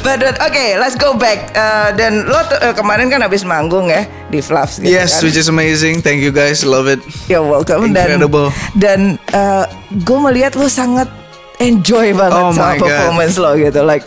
[0.00, 1.52] But but, oke, let's go back.
[1.52, 5.28] Eh, dan lo eh, kemarin kan habis manggung ya di Fluffs gitu Yes, kan.
[5.28, 6.00] which is amazing.
[6.00, 6.64] Thank you guys.
[6.64, 7.04] Love it.
[7.28, 8.48] You're welcome Incredible.
[8.72, 11.12] dan dan gue melihat lo sangat
[11.60, 12.88] enjoy banget Oh sama God.
[12.88, 14.02] performance lo gitu like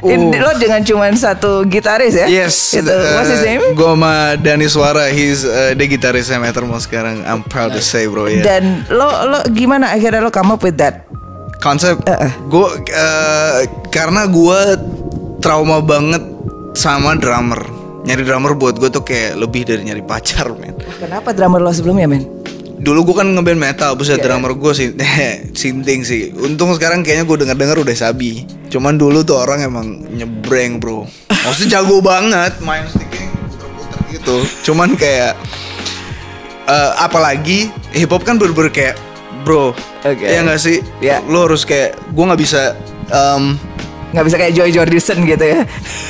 [0.00, 0.38] in- Uh.
[0.38, 2.72] lo dengan cuman satu gitaris ya Yes.
[2.72, 2.88] gitu.
[2.88, 5.08] what's his name Gue sama Dani Suara.
[5.08, 7.24] He's uh, dia gitarisnya Metermo sekarang.
[7.24, 8.40] I'm proud to say bro ya.
[8.40, 11.08] dan lo lo gimana akhirnya lo come up with that
[11.58, 12.00] Konsep.
[12.04, 12.32] Uh-uh.
[12.46, 13.56] Gue uh,
[13.88, 14.60] karena gue
[15.38, 16.24] trauma banget
[16.72, 17.60] sama drummer.
[18.10, 20.74] Nyari drummer buat gue tuh kayak lebih dari nyari pacar, men.
[20.98, 22.26] kenapa drummer lo sebelumnya men
[22.80, 24.90] Dulu gue kan ngeband metal, buset Iya, drummer gue sih
[25.60, 26.34] sinting sih.
[26.34, 28.48] Untung sekarang kayaknya gue denger-denger udah sabi.
[28.66, 31.06] Cuman dulu tuh orang emang nyebreng bro.
[31.30, 34.36] Maksudnya jago banget main sticknya puter-puter gitu.
[34.72, 35.36] Cuman kayak
[36.66, 38.96] eh, apalagi hip hop kan bener-bener kayak
[39.46, 39.70] bro.
[40.02, 40.26] Oke.
[40.26, 40.82] Ya nggak sih?
[40.98, 41.20] Iya.
[41.28, 42.74] Lo harus kayak gue nggak bisa
[43.12, 43.60] em,
[44.10, 45.60] nggak bisa kayak Joy Jordison gitu ya.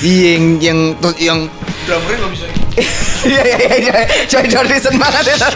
[0.00, 1.38] Iya yang yang terus yang
[1.84, 2.46] drummernya nggak bisa.
[3.20, 3.94] Iya iya iya iya.
[4.24, 5.48] Joy Jordison banget itu.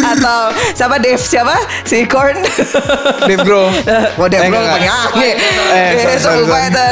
[0.00, 1.56] Atau siapa Dave siapa?
[1.82, 2.38] Si Korn.
[3.24, 3.74] Dave Grohl.
[4.14, 5.30] Oh Dave Eh, Grohl enggak, penyanyi.
[5.66, 6.84] Eh, Eh, sorry, itu.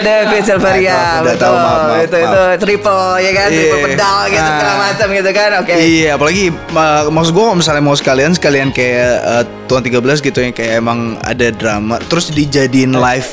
[0.00, 1.54] David Silveria udah betul.
[2.00, 3.86] itu itu triple ya kan, triple Iya.
[3.86, 4.52] pedal gitu Nah.
[4.52, 5.50] segala macam gitu kan.
[5.60, 5.72] Oke.
[5.74, 10.38] Iya, apalagi ma- maksud gue kalau misalnya mau sekalian sekalian kayak uh, Tuan 13 gitu
[10.38, 13.30] yang kayak emang ada drama terus dijadiin live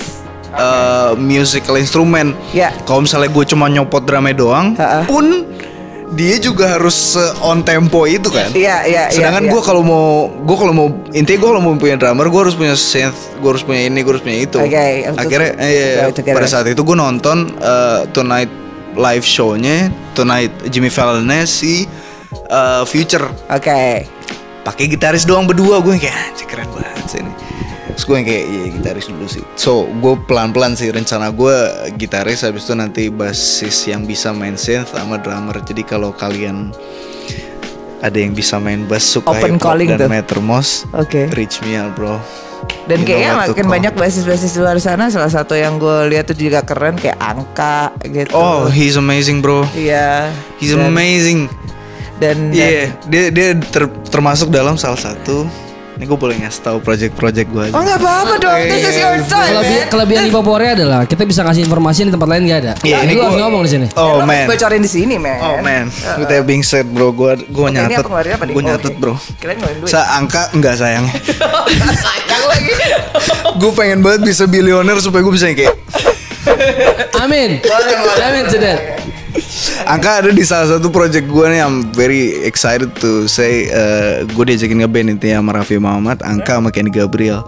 [0.57, 2.33] uh, musical instrument.
[2.51, 2.73] Ya.
[2.83, 5.05] Kalau misalnya gue cuma nyopot drama doang, Ha-ha.
[5.05, 5.45] pun
[6.15, 8.49] dia juga harus uh, on tempo itu kan.
[8.55, 9.51] Iya, iya, iya, Sedangkan iya.
[9.53, 12.75] gue kalau mau gue kalau mau intinya gue kalau mau punya drummer gue harus punya
[12.79, 14.57] synth, gue harus punya ini, gue harus punya itu.
[14.57, 16.35] Oke, untuk- Akhirnya eh, go together.
[16.39, 18.49] pada saat itu gue nonton uh, Tonight
[18.97, 21.85] live show-nya Tonight Jimmy Fallon si
[22.49, 24.09] uh, Future Oke.
[24.65, 27.31] pakai gitaris doang berdua gue kayak keren banget sih ini
[27.97, 31.55] terus gue yang kayak iya gitaris dulu sih so gue pelan pelan sih rencana gue
[31.97, 36.69] gitaris habis itu nanti basis yang bisa main synth sama drummer jadi kalau kalian
[37.97, 40.07] ada yang bisa main bass suka Open calling dan tuh.
[40.07, 41.25] Mattermost Oke.
[41.33, 42.21] reach me out bro
[42.85, 43.73] Dan You kayaknya makin call.
[43.73, 47.97] banyak basis-basis di luar sana Salah satu yang gue lihat tuh juga keren Kayak Angka
[48.05, 51.49] gitu oh he's amazing bro Iya he's Dan- amazing
[52.17, 55.45] Dan, Iya, dia dia ter- termasuk dalam salah satu.
[55.97, 57.73] Ini gue boleh ngasih tahu project-project gue aja.
[57.73, 59.89] Oh nggak apa-apa dong This is your time Kelebi- man.
[59.89, 62.73] kelebihan di Popore adalah kita bisa kasih informasi di tempat lain nggak ada.
[62.85, 63.87] Iya, ini harus ngomong di sini.
[63.97, 64.45] Oh harus man.
[64.45, 65.89] bocorin di sini man Oh man.
[66.21, 68.05] With that being said bro, gue gue ini nyatet.
[68.45, 69.01] Gue nyatet oke.
[69.01, 69.15] bro.
[69.41, 69.89] Kirain ngeluarin duit.
[69.89, 71.09] Sa angka enggak sayang.
[72.05, 72.73] Sayang lagi
[73.57, 75.73] gue pengen banget bisa bilioner supaya gue bisa kayak
[77.17, 77.57] Amin.
[78.21, 78.75] Amin sudah.
[79.85, 81.61] Angka ada di salah satu project gue nih.
[81.61, 83.67] I'm very excited to say.
[83.69, 87.43] Uh, gue diajakin ngeband intinya sama Raffi Muhammad, angka sama Kenny Gabriel.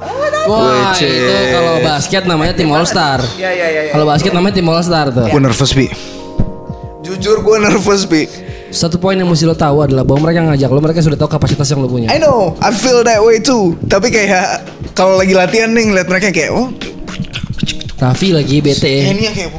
[0.49, 3.19] Wah Which itu kalau basket namanya tim All Star.
[3.37, 5.27] Iya iya iya Kalau basket namanya tim All Star tuh.
[5.29, 5.87] Gue nervous bi.
[7.05, 8.25] Jujur gue nervous bi.
[8.69, 11.65] Satu poin yang mesti lo tahu adalah bahwa mereka ngajak lo mereka sudah tahu kapasitas
[11.73, 12.07] yang lo punya.
[12.13, 13.73] I know, I feel that way too.
[13.89, 14.61] Tapi kayak
[14.93, 16.69] kalau lagi latihan nih ngeliat mereka kayak oh
[17.99, 19.11] Raffi lagi bete.
[19.11, 19.51] ini yang kayak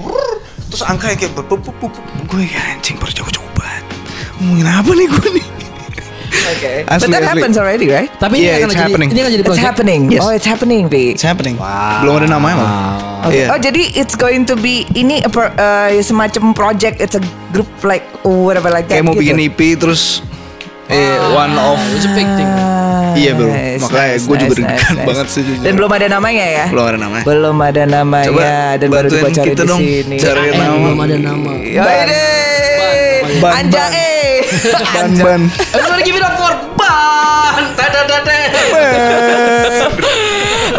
[0.70, 3.84] terus angka yang kayak gue kayak anjing banget.
[4.38, 5.46] Ngomongin apa nih gue nih?
[6.30, 7.30] Oke But Asli, that asli.
[7.36, 8.10] happens already right?
[8.16, 9.08] Tapi ini Yeah, akan it's jadi happening.
[9.10, 10.20] ini akan jadi It's happening Yes.
[10.22, 11.58] Oh it's happening Bi It's happening.
[12.00, 12.70] Belum ada namanya loh.
[13.28, 13.36] Oke.
[13.36, 13.46] Iya.
[13.52, 17.68] Oh jadi it's going to be ini a pro- uh, semacam project it's a group
[17.82, 19.26] like whatever like that Kayak mau gitu.
[19.26, 20.22] bikin EP terus
[20.90, 22.50] eh one of It's a big thing.
[23.10, 23.50] Iya, bro.
[23.50, 25.34] Nice, Makanya nice, gue juga nice, deg-degan nice, banget nice.
[25.34, 25.42] sih.
[25.60, 26.64] Dan belum ada namanya ya?
[26.70, 27.24] belum ada namanya.
[27.26, 30.16] Belum ada namanya Coba dan baru kita di dong sini.
[30.16, 30.78] cari Eh, nama.
[30.80, 31.50] belum ada nama.
[31.58, 32.22] Yo ini.
[33.40, 33.94] Ban, Anja ban.
[33.94, 34.42] eh.
[35.16, 35.40] Ban.
[35.70, 37.62] Everybody give it up for Ban.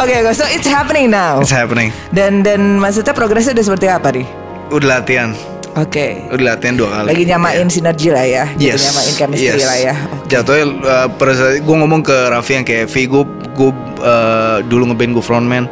[0.02, 1.40] Oke, so it's happening now.
[1.40, 1.94] It's happening.
[2.10, 4.26] Dan dan maksudnya progresnya udah seperti apa nih?
[4.70, 5.30] Udah latihan.
[5.76, 6.28] Oke.
[6.28, 7.08] Udah latihan dua kali.
[7.12, 8.46] Lagi nyamain sinergi lah ya.
[8.56, 8.84] Gitu, Yes.
[8.88, 9.64] Nyamain chemistry yes.
[9.64, 9.94] lah ya.
[10.28, 14.92] Jatuhnya uh, pada saat gue ngomong ke Raffi yang kayak V gue gue uh, dulu
[14.92, 15.66] ngeband gue frontman.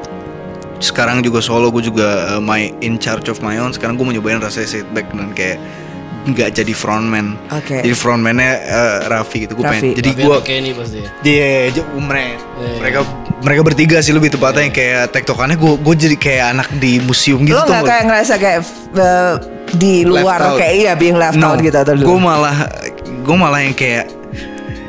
[0.80, 3.72] Sekarang juga solo gue juga uh, my in charge of my own.
[3.72, 5.60] Sekarang gue mau nyobain rasanya sit back dan kayak
[6.20, 7.36] nggak jadi frontman.
[7.50, 7.80] Oke.
[7.84, 9.56] Jadi frontmannya uh, Raffi gitu.
[9.56, 9.96] Gue pengen.
[9.96, 11.00] Jadi gue Kenny pasti.
[11.24, 12.76] Iya, j- mereka, Iya.
[12.80, 13.00] mereka
[13.40, 17.44] mereka bertiga sih lebih tepatnya yang kayak tektokannya gue gue jadi kayak anak di museum
[17.44, 18.60] gitu Lo nggak kayak ngerasa kayak
[18.96, 19.36] uh,
[19.72, 20.58] di Left luar out.
[20.58, 22.66] kayak iya being left out gitu atau Gue malah
[23.06, 24.10] gue malah yang kayak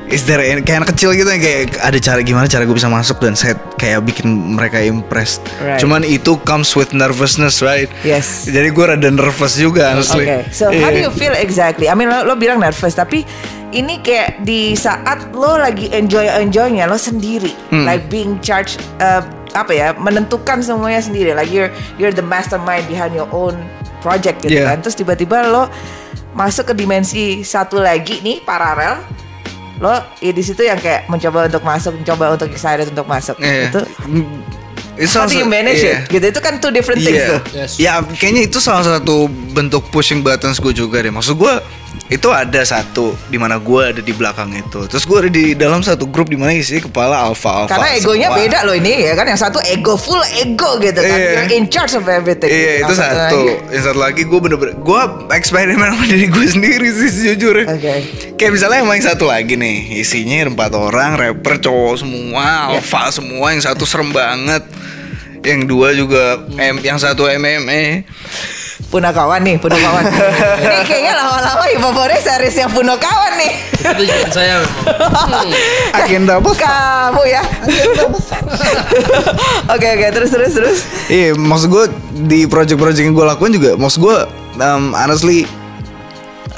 [0.07, 2.87] is there any- kayak anak kecil gitu yang kayak ada cara gimana cara gue bisa
[2.87, 5.39] masuk dan set kayak bikin mereka impressed.
[5.59, 5.79] Right.
[5.79, 7.87] Cuman itu comes with nervousness, right?
[8.03, 8.43] Yes.
[8.45, 10.27] Jadi gue rada nervous juga honestly.
[10.27, 11.07] Oke, so how do Iya.
[11.07, 11.87] you feel exactly?
[11.87, 13.23] I mean lo, lo bilang nervous tapi
[13.71, 17.87] ini kayak di saat lo lagi enjoy enjoynya lo sendiri, Hmm.
[17.87, 23.11] like being charged uh, apa ya menentukan semuanya sendiri, like you're you're the mastermind behind
[23.11, 23.55] your own
[24.01, 24.73] project gitu Yeah.
[24.73, 24.81] kan.
[24.81, 25.69] Terus tiba-tiba lo
[26.33, 29.03] masuk ke dimensi satu lagi nih paralel
[29.79, 33.69] lo ya di situ yang kayak mencoba untuk masuk, mencoba untuk excited untuk masuk Iya.
[33.69, 33.81] itu.
[34.97, 36.05] It's How do you also- manage iya.
[36.05, 36.13] it?
[36.13, 37.31] Gitu itu kan two different things Iya.
[37.33, 37.41] tuh.
[37.57, 37.71] Yes.
[37.81, 41.09] Ya kayaknya itu salah satu bentuk pushing buttons gue juga deh.
[41.09, 41.53] Maksud gue
[42.11, 44.83] itu ada satu di mana gue ada di belakang itu.
[44.85, 47.71] Terus gue ada di dalam satu grup di mana isi kepala alpha alpha.
[47.71, 48.39] Karena egonya semua.
[48.41, 51.31] beda loh ini ya kan yang satu ego full ego gitu kan Iya.
[51.39, 52.47] you're in charge of everything.
[52.47, 53.15] Iya Yang itu satu.
[53.39, 57.67] lagi- Yang satu lagi gue bener-bener gue eksperimen sama diri gue sendiri sih sejujurnya.
[57.71, 57.95] Oke.
[58.35, 62.77] Kayak misalnya emang yang satu lagi nih isinya empat orang rapper cowok semua Iya.
[62.77, 64.67] alpha semua yang satu serem banget.
[65.41, 66.23] Yang dua juga
[66.57, 68.05] M, yang satu MMA.
[68.91, 70.03] Punakawan nih, Punakawan.
[70.67, 73.53] Ini kayaknya lama-lama favorit series yang Punakawan nih.
[73.81, 74.57] Itu juga saya.
[74.61, 75.53] Hmm.
[76.03, 76.51] Agenda apa?
[76.53, 77.43] Kamu ya.
[79.71, 80.79] Oke oke terus terus terus.
[81.07, 81.85] Iya, maksud gue
[82.27, 84.19] di project-project yang gue lakuin juga, maksud gue,
[84.59, 85.47] um, honestly,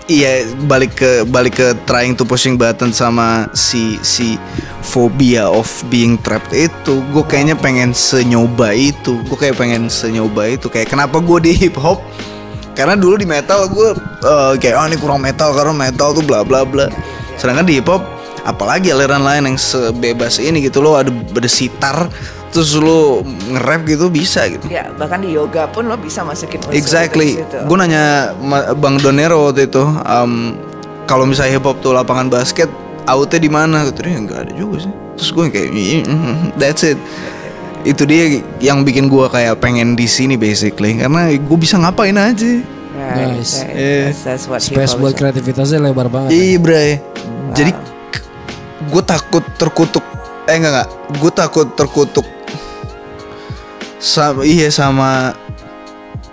[0.09, 4.41] iya balik ke balik ke trying to pushing button sama si si
[4.83, 10.67] phobia of being trapped itu, gue kayaknya pengen senyoba itu, gue kayak pengen senyoba itu,
[10.67, 12.03] kayak kenapa gue di hip hop?
[12.73, 13.93] Karena dulu di metal gue
[14.25, 16.89] uh, kayak oh ini kurang metal karena metal tuh bla bla bla.
[17.37, 18.01] Sedangkan di hip hop
[18.49, 22.11] apalagi aliran lain yang sebebas ini gitu lo ada ada sitar
[22.49, 24.73] terus lo nge-rap gitu bisa gitu.
[24.73, 27.45] Ya bahkan di yoga pun lo bisa masukin Exactly.
[27.45, 28.33] Gue nanya
[28.81, 30.57] Bang Donero waktu itu, um,
[31.05, 32.73] kalau misalnya hip hop tuh lapangan basket,
[33.07, 33.87] outnya di mana?
[33.89, 34.93] Gitu dia nggak ada juga sih.
[35.19, 35.99] Terus gue kayak, "Iya,
[36.61, 36.99] that's it.
[37.83, 42.63] Itu dia yang bikin gue kayak pengen di sini basically, karena gue bisa ngapain aja.
[42.93, 43.65] Right, Nice.
[43.65, 44.13] Yeah.
[44.13, 46.31] That's, that's what Space buat kreativitasnya lebar banget.
[46.37, 46.91] Iya, Bray.
[47.57, 47.73] Jadi
[48.93, 50.05] gue takut terkutuk.
[50.47, 50.89] Eh enggak enggak,
[51.19, 52.27] gue takut terkutuk.
[54.03, 55.31] Sama, iya sama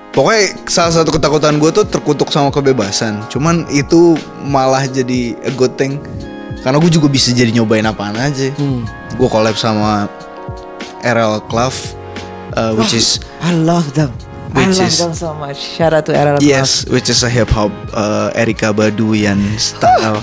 [0.09, 3.21] Pokoknya salah satu ketakutan gue tuh terkutuk sama kebebasan.
[3.29, 6.01] Cuman itu malah jadi a good thing.
[6.59, 8.51] Karena gue juga bisa jadi nyobain apaan aja.
[8.55, 8.83] Hmm.
[9.15, 10.11] Gue collab sama
[10.99, 11.71] RL Club,
[12.55, 14.11] uh, which is I love them.
[14.51, 15.55] I Which love is- them so much.
[15.55, 16.43] Shout out to RL Club.
[16.43, 20.19] Yes, which is a hip hop uh, Erika Baduyan style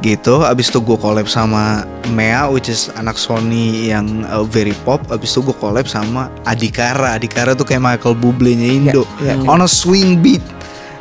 [0.00, 0.42] gitu.
[0.42, 5.00] Abis itu gue collab sama Mea, which is anak Sony yang uh, very pop.
[5.08, 7.14] Abis itu gue collab sama Adikara.
[7.14, 9.04] Adikara tuh kayak Michael Bublé-nya Indo.
[9.20, 10.42] Yeah, yeah, On a swing beat,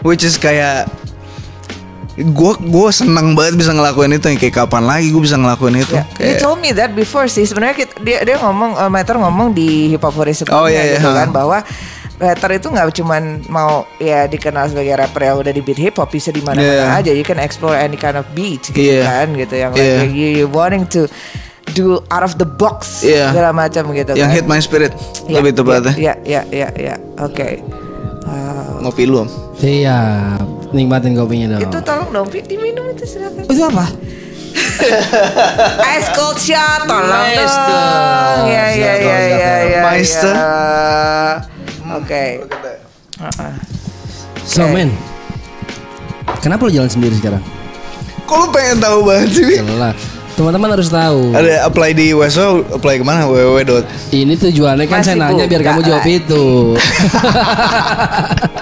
[0.04, 0.88] which is kayak
[2.20, 6.06] gue gue seneng banget bisa ngelakuin itu kayak kapan lagi gue bisa ngelakuin itu Yeah.
[6.14, 7.48] Kayak told me that before sih.
[7.48, 11.08] Sebenarnya dia dia ngomong uh, Matter ngomong di hip hop sebelumnya Oh, iya, iya, gitu
[11.10, 11.64] kan bahwa
[12.20, 16.12] Matter itu nggak cuman mau ya dikenal sebagai rapper yang udah di beat hip hop
[16.12, 17.00] bisa di mana-mana Yeah.
[17.00, 17.12] aja.
[17.16, 19.08] You can explore any kind of beat gitu Yeah.
[19.08, 20.04] kan gitu yang Yeah.
[20.04, 21.08] like you, you wanting to
[21.72, 23.32] do out of the box Yeah.
[23.32, 24.36] segala macam gitu yang kan.
[24.36, 24.92] hit my spirit
[25.32, 26.96] Ya, lebih tepatnya Ya ya ya ya.
[27.16, 27.64] Oke.
[27.64, 27.89] Wow.
[28.90, 29.30] Ngopi lu Om.
[29.54, 30.42] Siap.
[30.74, 31.62] Nikmatin kopinya dong.
[31.62, 33.46] Itu tolong dong Pi, diminum itu silakan.
[33.46, 33.86] itu apa?
[35.94, 37.70] Ice cold shot tolong Meister.
[37.70, 38.42] dong.
[38.50, 39.80] Ya ya ya ya ya.
[39.86, 40.34] Meister.
[40.34, 40.50] ya.
[41.94, 42.26] Oke.
[44.42, 44.90] So men,
[46.42, 47.46] kenapa lo jalan sendiri sekarang?
[48.26, 49.58] kok lu pengen tahu banget sih?
[49.58, 49.98] Jelas.
[50.34, 51.34] Teman-teman harus tahu.
[51.34, 53.26] Ada apply di WSO, apply ke mana?
[53.26, 53.60] www.
[53.66, 53.84] dot.
[54.08, 56.14] Ini tujuannya kan Masih saya nanya biar buka kamu jawab lah.
[56.16, 56.46] itu.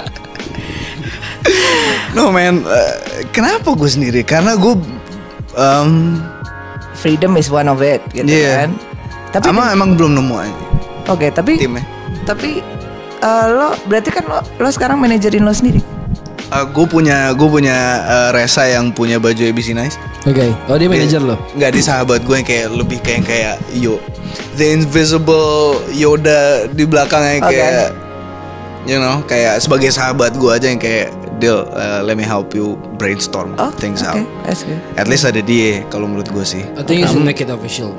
[2.17, 2.93] No man, eh,
[3.29, 4.25] kenapa gue sendiri?
[4.25, 4.73] Karena gue,
[5.53, 6.17] um,
[6.97, 8.65] Freedom is one of it gitu Iya.
[8.65, 8.69] kan.
[9.29, 10.67] Tapi emang emang belum nemu aja
[11.07, 11.83] oke, tapi timnya.
[12.25, 12.59] tapi
[13.17, 15.81] eh, lo berarti kan lo, lo sekarang manajerin lo sendiri.
[16.47, 19.99] gue punya gue punya eh, Resa yang punya baju ABC Nice.
[20.23, 20.47] Oke.
[20.65, 21.35] Oh dia manajer lo.
[21.53, 23.99] Nggak di sahabat gue yang kayak lebih kayak kayak yo,
[24.55, 27.51] the invisible Yoda di belakangnya Oke.
[27.51, 27.87] kayak,
[28.87, 32.65] you know, kayak sebagai sahabat gue aja yang kayak deal, eh, let me help you
[32.95, 34.25] brainstorm Oh, things oke, out.
[34.43, 34.77] that's good.
[34.95, 36.63] At least ada dia kalau menurut gue sih.
[36.73, 37.93] I think you should make it official.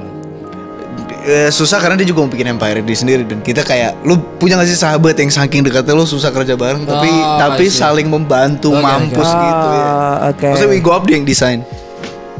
[1.20, 4.56] Eh, susah karena dia juga mau bikin empire dia sendiri dan kita kayak lu punya
[4.56, 7.76] gak sih sahabat yang saking dekatnya lu susah kerja bareng tapi Oh, tapi I see.
[7.76, 9.36] saling membantu Oke, mampus oke.
[9.36, 9.84] gitu ya.
[9.84, 10.48] Oh, oke.
[10.48, 11.60] Maksudnya we go up dia yang desain.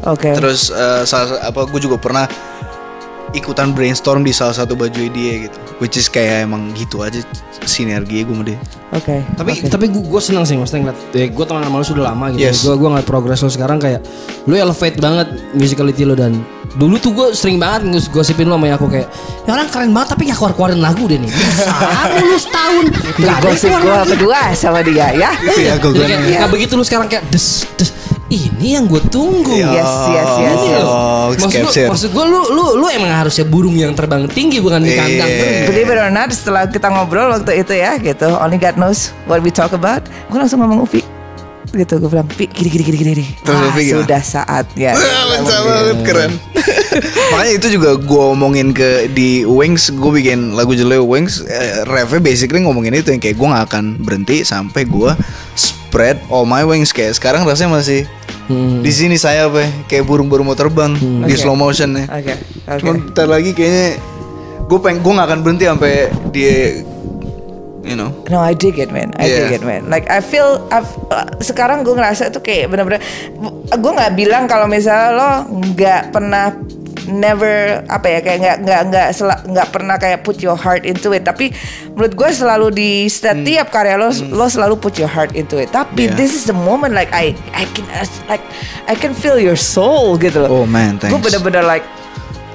[0.03, 0.33] Oke.
[0.33, 2.25] Terus eh, salah apa gue juga pernah
[3.37, 5.59] ikutan brainstorm di salah satu baju dia gitu.
[5.79, 7.21] Which is kayak emang gitu aja
[7.65, 8.59] sinergi gue sama dia.
[8.89, 9.21] Oke.
[9.37, 9.69] Tapi oke.
[9.69, 12.41] tapi gue gue senang sih maksudnya ngeliat ya, gue teman sama lo sudah lama gitu.
[12.49, 12.65] Yes.
[12.65, 14.01] Gue gue ngeliat progres lo sekarang kayak
[14.49, 16.41] lo elevate banget musicality lo dan
[16.77, 19.09] dulu tuh gue sering banget ngus gosipin lo sama aku kayak
[19.45, 21.31] ya orang keren banget tapi gak keluar keluarin lagu deh nih.
[21.31, 24.09] Biasa lu setahun Itu gak ada gosip gue lagu.
[24.09, 25.31] berdua sama dia ya.
[25.37, 27.91] Itu ya gue kayak, nah begitu lu sekarang kayak des des
[28.29, 29.57] ini yang gue tunggu.
[29.57, 29.73] Iya.
[29.73, 30.85] Yes, yes, yes, Ini yes.
[30.85, 31.89] Oh, Maksud, lu, capture.
[31.89, 35.65] maksud gue lu lu lu emang harusnya burung yang terbang tinggi bukan di kandang Iya.
[35.65, 39.41] Believe it or not, setelah kita ngobrol waktu itu ya gitu, only God knows what
[39.41, 40.05] we talk about.
[40.29, 41.01] Gue langsung ngomong Upi,
[41.73, 43.13] gitu gue bilang, Pi, gini gini gini gini.
[43.17, 43.27] gini.
[43.41, 44.93] Terus Wah, sudah saatnya.
[44.93, 46.33] Mantap banget keren.
[47.33, 52.21] Makanya itu juga gue omongin ke di Wings, gue bikin lagu jelek Wings, eh, refnya
[52.21, 55.13] basically ngomongin itu yang kayak gue gak akan berhenti sampai gue
[55.57, 58.05] spread all my wings kayak sekarang rasanya masih
[58.49, 58.81] Hmm.
[58.81, 61.37] di sini saya apa ya, kayak burung-burung mau terbang di Oke.
[61.37, 62.05] slow motion ya.
[62.09, 62.33] Oke,
[62.65, 62.81] oke.
[62.81, 64.01] Cuman bentar lagi kayaknya
[64.65, 65.93] gue pengen gue gak akan berhenti sampai
[66.29, 66.81] dia,
[67.85, 68.09] you know.
[68.29, 69.13] No, I dig it, man.
[69.17, 69.53] I Yeah.
[69.53, 69.89] dig it, man.
[69.89, 73.05] Like I feel, I've, uh, sekarang gue ngerasa tuh kayak bener-bener,
[73.69, 76.57] gue nggak bilang kalau misalnya lo nggak pernah
[77.09, 79.09] never apa ya kayak nggak nggak nggak
[79.49, 81.25] nggak pernah kayak put your heart into it.
[81.25, 81.51] Tapi
[81.91, 85.73] menurut gue selalu di setiap karya lo lo selalu put your heart into it.
[85.73, 86.15] Tapi Yeah.
[86.15, 87.85] this is the moment like I I can
[88.29, 88.45] like
[88.87, 90.63] I can feel your soul gitu loh.
[90.63, 91.25] Oh, man, gue thanks.
[91.25, 91.83] bener-bener like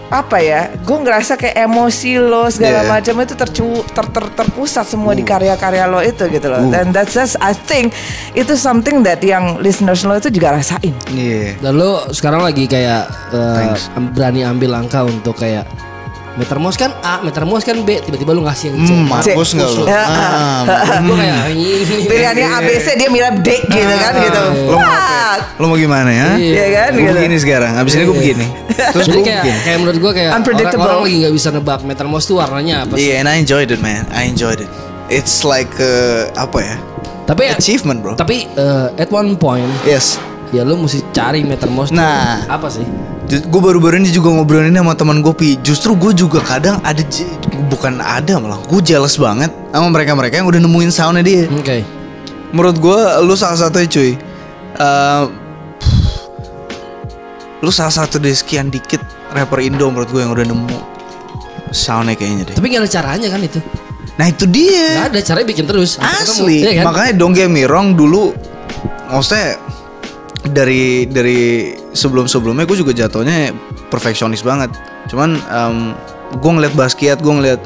[0.06, 2.92] apa ya gue ngerasa kayak emosi lo segala Yeah.
[2.92, 6.70] macam itu tercu ter, ter- terpusat semua di karya-karya lo itu gitu loh Uh.
[6.70, 7.96] dan that's just I think
[8.32, 11.58] itu something that yang listeners lo itu juga rasain Iya.
[11.60, 13.90] Dan lo sekarang lagi kayak Thanks.
[13.92, 15.66] am- berani ambil langkah untuk kayak
[16.34, 18.90] Metermos kan A, Metermos kan B, tiba-tiba lu ngasih yang C.
[18.90, 19.84] Hmm, mampus nggak lu?
[19.86, 20.02] Ya.
[20.02, 20.62] Ah,
[21.00, 21.66] Gue kayak ini.
[22.04, 24.98] pilihannya ABC dia milih D gitu kan gitu Lo mau apa?
[24.98, 26.34] Wah, Lo mau gimana ya?
[26.34, 27.14] Iya kan, Gue gitu.
[27.16, 27.72] begini sekarang.
[27.78, 28.48] Abis ini gue begini.
[28.66, 30.84] Terus gue kayak, kayak menurut gue kayak Unpredictable.
[30.84, 33.06] orang lagi nggak bisa nebak Metermos tuh warnanya apa sih?
[33.06, 34.10] Iya, and I enjoyed it, man.
[34.10, 34.70] I enjoyed it.
[35.08, 36.76] It's like uh, apa ya?
[37.24, 38.18] Tapi Achievement, bro.
[38.18, 40.18] tapi eh, at one point Yes.
[40.54, 42.46] Ya lu mesti cari Metermos Nah.
[42.46, 42.86] apa sih?
[43.24, 45.58] Gue baru-baru ini juga ngobrolin sama teman gue pi.
[45.66, 47.02] Justru gue juga kadang ada
[47.72, 51.44] bukan ada malah gue jealous banget sama mereka-mereka yang udah nemuin soundnya dia.
[51.50, 51.82] Oke.
[52.54, 54.12] Menurut gue lu salah satunya cuy.
[54.74, 55.24] Eh,
[57.64, 59.00] lu salah satu dari sekian dikit
[59.34, 60.78] rapper Indo menurut gue yang udah nemu
[61.74, 62.56] soundnya kayaknya deh.
[62.60, 63.60] Tapi gak ada caranya kan itu.
[64.14, 65.02] Nah itu dia.
[65.02, 65.98] Gak ada caranya bikin terus.
[65.98, 66.30] Sampai ketemu.
[66.38, 66.58] Asli.
[66.62, 66.86] Iya kan?
[66.92, 68.36] Makanya don't get me wrong dulu
[69.10, 69.58] maksudnya
[70.52, 73.56] dari dari sebelum-sebelumnya gue juga jatuhnya
[73.88, 74.74] perfeksionis banget.
[75.08, 75.78] Cuman um,
[76.36, 77.62] gue ngeliat basket, gue ngeliat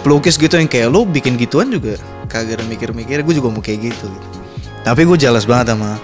[0.00, 2.00] pelukis gitu yang kayak lu bikin gituan juga
[2.32, 4.08] kagak ada mikir-mikir, gue juga mau kayak gitu.
[4.82, 6.00] Tapi gue jelas banget sama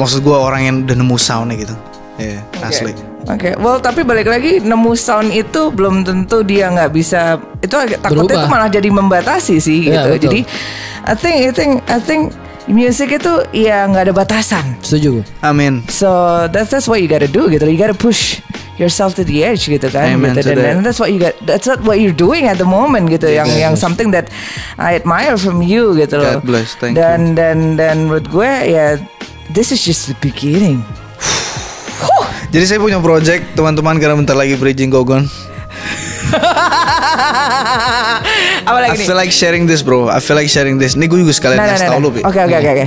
[0.00, 1.74] maksud gue orang yang udah nemu soundnya gitu.
[2.20, 2.92] Iya, asli.
[3.30, 8.02] Oke, well tapi balik lagi nemu sound itu belum tentu dia nggak bisa itu agak
[8.02, 8.42] takutnya Berubah.
[8.42, 10.08] itu malah jadi membatasi sih Iya, gitu.
[10.10, 10.22] betul.
[10.26, 10.40] Jadi
[11.06, 12.22] I think I think I think
[12.70, 14.78] music itu ya nggak ada batasan.
[14.82, 15.24] Setuju gue.
[15.42, 15.82] Amin.
[15.90, 16.08] So
[16.50, 17.66] that's that's what you gotta do gitu.
[17.66, 18.38] You gotta push
[18.78, 20.18] yourself to the edge gitu kan.
[20.18, 20.50] Amen gitu.
[20.50, 20.72] to Dan, that.
[20.78, 21.34] and that's what you got.
[21.44, 23.30] That's not what you're doing at the moment gitu.
[23.30, 24.30] yang yang something that
[24.78, 26.38] I admire from you gitu loh.
[26.38, 28.98] God bless, thank dan dan dan menurut gue ya
[29.52, 30.82] this is just the beginning.
[32.52, 35.24] Jadi saya punya project teman-teman karena bentar lagi bridging Gogon.
[38.62, 39.04] Apa I lagi nih?
[39.04, 40.08] feel like sharing this bro.
[40.08, 40.94] I feel like sharing this.
[40.94, 42.04] Ini gue juga sekalian Nah, nah, kasih nah, tau nah.
[42.04, 42.08] lu.
[42.22, 42.86] Oke oke oke oke.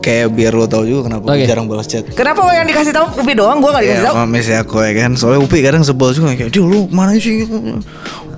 [0.00, 1.44] Kayak biar lo tau juga kenapa gue Oke.
[1.44, 2.00] jarang balas chat.
[2.10, 3.60] Kenapa lo yang dikasih tahu Upi doang?
[3.60, 4.16] Gue gak dikasih Ya, tahu.
[4.16, 5.10] sama Miss aku ya kan.
[5.12, 7.44] Soalnya Upi kadang sebel juga kayak, "Dia lu mana sih?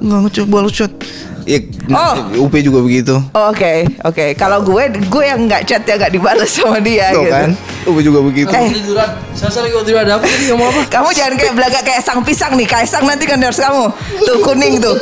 [0.03, 0.91] Enggak ngechat balas chat."
[1.43, 1.59] Ya,
[1.91, 2.47] Oh.
[2.47, 3.19] Upi juga begitu.
[3.35, 4.33] Oh, Oke oke.
[4.35, 7.33] Kalau gue gue yang nggak chat ya nggak dibalas sama dia Tuh gitu.
[7.35, 7.51] kan?
[7.85, 8.49] Upi juga begitu.
[8.49, 8.71] Eh.
[8.71, 9.11] Tiduran.
[9.43, 10.83] Lagi ada apa tadi ngomong apa?
[10.87, 12.65] Kamu jangan kayak belaga kayak sang pisang nih.
[12.65, 13.91] Kaisang nanti kan harus kamu.
[14.23, 14.95] Tuh kuning tuh.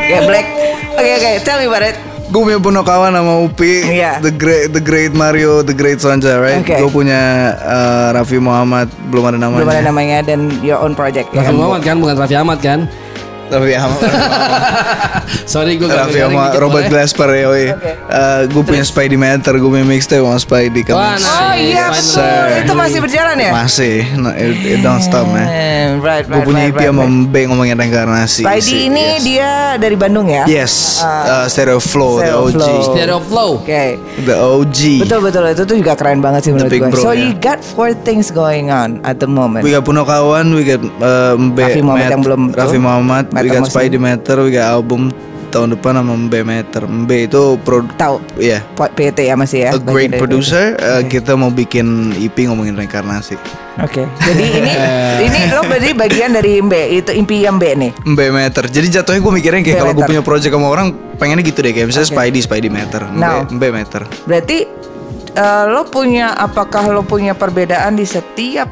[0.00, 0.46] Kayak black.
[0.98, 1.30] Oke oke.
[1.46, 1.96] Tell me about it.
[2.30, 4.22] Gue punya punya kawan sama Upi, Iya.
[4.22, 6.62] the great, the great Mario, the great Sonja, right?
[6.62, 6.78] Oke.
[6.78, 7.18] Gue punya
[7.58, 9.66] uh, Raffi Muhammad, belum ada namanya.
[9.66, 11.26] Belum ada namanya dan your own project.
[11.34, 11.58] ya Raffi kan?
[11.58, 12.86] Muhammad kan bukan Raffi Ahmad kan?
[13.50, 14.00] Raffi Ahmad.
[15.52, 17.66] Sorry gue Raffi sama Robert Glasper ya, woi.
[17.74, 17.92] Oke.
[18.50, 20.94] gue punya Spidey Matter, gue punya mixtape sama Spidey kan.
[20.94, 21.50] Wah, nah.
[21.50, 22.46] Oh iya Yes, betul.
[22.62, 23.50] Itu masih berjalan ya?
[23.50, 25.46] Masih, no, it, it don't stop man.
[25.48, 26.26] Eh, Right right.
[26.26, 27.30] Gue punya right, EP right, sama right.
[27.30, 28.42] B ngomongin reinkarnasi.
[28.44, 29.22] Spidey sih, ini yes.
[29.24, 30.44] dia dari Bandung ya?
[30.46, 31.44] Yes, Ah.
[31.44, 32.54] uh, Stereo Flow, Stereo the OG.
[32.54, 32.80] Flow.
[32.92, 33.50] Stereo Flow.
[33.62, 33.84] Oke.
[34.24, 34.78] The OG.
[35.06, 36.90] Betul betul itu tuh juga keren banget sih menurut gue.
[37.00, 37.20] So ya.
[37.20, 39.64] you got four things going on at the moment.
[39.64, 42.42] We got Puno Kawan, we got uh, Mbe Raffi Muhammad yang belum.
[42.54, 43.74] Raffi Muhammad, we Meter got Muslim.
[43.74, 45.02] Spidey Matter, we got album
[45.50, 46.82] tahun depan sama Mbe Meter.
[46.84, 48.22] Mbe itu pro Tahu.
[48.36, 48.62] Iya.
[48.70, 49.70] Po- PT ya masih ya.
[49.70, 50.84] A great dari producer, PT.
[50.84, 53.34] uh, kita mau bikin EP ngomongin reinkarnasi.
[53.78, 54.06] Oke.
[54.20, 54.70] Jadi ini
[55.26, 57.90] ini lo berarti bagian dari Mbe itu impi yang Mbe nih.
[58.04, 58.64] Mbe Meter.
[58.64, 60.10] Jadi jatuhnya gue mikirin kayak kalau gue Meter.
[60.12, 62.14] punya project sama orang pengennya gitu deh kayak misalnya Oke.
[62.14, 63.02] Spidey, Spidey Meter.
[63.04, 64.02] Mbe, Mbe Meter.
[64.22, 64.58] Berarti
[65.32, 68.70] eh, lo punya apakah lo punya perbedaan di setiap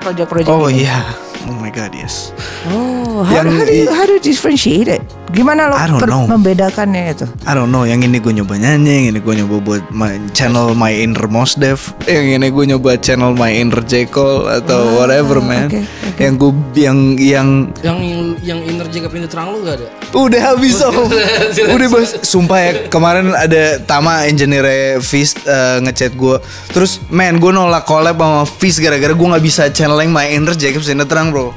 [0.00, 0.84] project-project Oh ini?
[0.84, 1.04] iya.
[1.46, 2.34] Oh my god, yes.
[2.66, 5.02] Oh, how, Yang how do you, how do you differentiate it?
[5.28, 6.24] Gimana lo I don't per- know.
[6.24, 7.26] membedakannya itu?
[7.44, 10.72] I don't know, yang ini gue nyoba nyanyi, yang ini gue nyoba buat my channel
[10.72, 14.08] My Inner Mos Dev, yang ini gue nyoba channel My Inner J.
[14.08, 15.68] Cole atau whatever man.
[15.68, 16.20] oke, oke.
[16.20, 17.48] Yang gue yang yang
[17.80, 17.98] Yang
[18.40, 19.86] yang inner jaga pintu terang lu gak ada?
[20.16, 21.06] udah habis om,
[21.76, 22.10] udah bos.
[22.24, 26.36] Sumpah ya kemarin ada Tama engineer Fist uh, ngechat gue,
[26.72, 30.72] terus man gue nolak collab sama Fist gara-gara gue nggak bisa channeling My Inner J.
[30.74, 31.52] Pintu terang bro.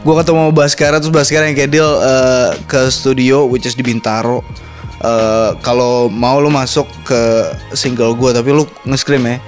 [0.00, 3.84] Gue ketemu sama Baskara terus Baskara yang kayak deal uh, ke studio which is di
[3.84, 4.40] Bintaro.
[5.00, 7.20] Uh, kalau mau lu masuk ke
[7.72, 9.40] single gue tapi lu nge-scream ya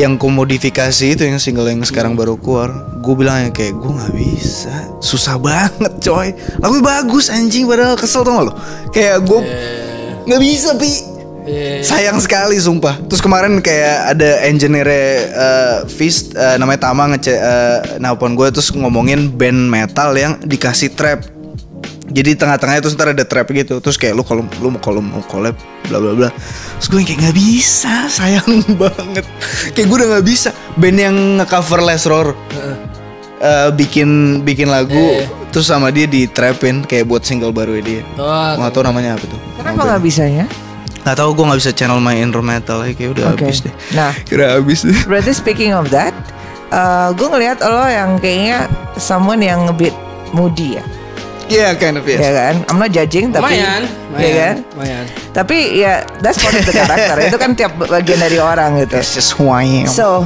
[0.00, 2.72] yang komodifikasi itu yang single yang sekarang baru keluar
[3.04, 4.74] gue bilang ya kayak gue nggak bisa
[5.04, 8.52] susah banget coy lagu bagus anjing padahal kesel tau gak lo
[8.96, 9.40] kayak gue
[10.24, 11.80] nggak bisa pi Iya.
[11.80, 13.00] Sayang sekali sumpah.
[13.08, 14.86] Terus kemarin kayak ada engineer
[15.32, 20.92] uh, Fist uh, namanya Tama ngece uh, nelpon gue terus ngomongin band metal yang dikasih
[20.92, 21.24] trap.
[22.10, 23.78] Jadi tengah-tengahnya terus ntar ada trap gitu.
[23.78, 25.54] Terus kayak lu kalau lu mau kalau mau collab
[25.86, 26.28] bla bla bla.
[26.82, 29.22] Terus gue kayak nggak bisa, sayang banget.
[29.72, 30.50] Kayak gue udah nggak bisa.
[30.74, 32.28] Band yang nge-cover Les Roar.
[33.40, 35.24] uh, bikin bikin lagu iya.
[35.48, 38.04] terus sama dia di trapin kayak buat single baru dia.
[38.20, 39.40] Oh, Nggak tahu namanya apa tuh.
[39.56, 40.44] Kenapa nggak bisanya?
[41.00, 43.48] Nggak tahu gue nggak bisa channel my inner metal ya, kayak udah Oke.
[43.48, 43.74] habis deh.
[43.96, 44.12] Nah.
[44.28, 44.98] kira habis deh.
[45.08, 46.12] Berarti speaking of that,
[47.16, 48.68] gue ngelihat lo yang kayaknya
[49.00, 49.96] someone yang a bit
[50.36, 50.84] moody ya,
[51.50, 52.22] Yeah, kind of yes.
[52.22, 52.54] ya kan?
[52.70, 53.82] I'm not judging tapi, lumayan,
[54.14, 54.56] ya kan?
[54.78, 55.04] lumayan.
[55.34, 57.16] Tapi ya that's part of the karakter.
[57.26, 59.02] itu kan tiap bagian dari orang gitu.
[59.02, 59.90] It's just who I am.
[59.90, 60.22] So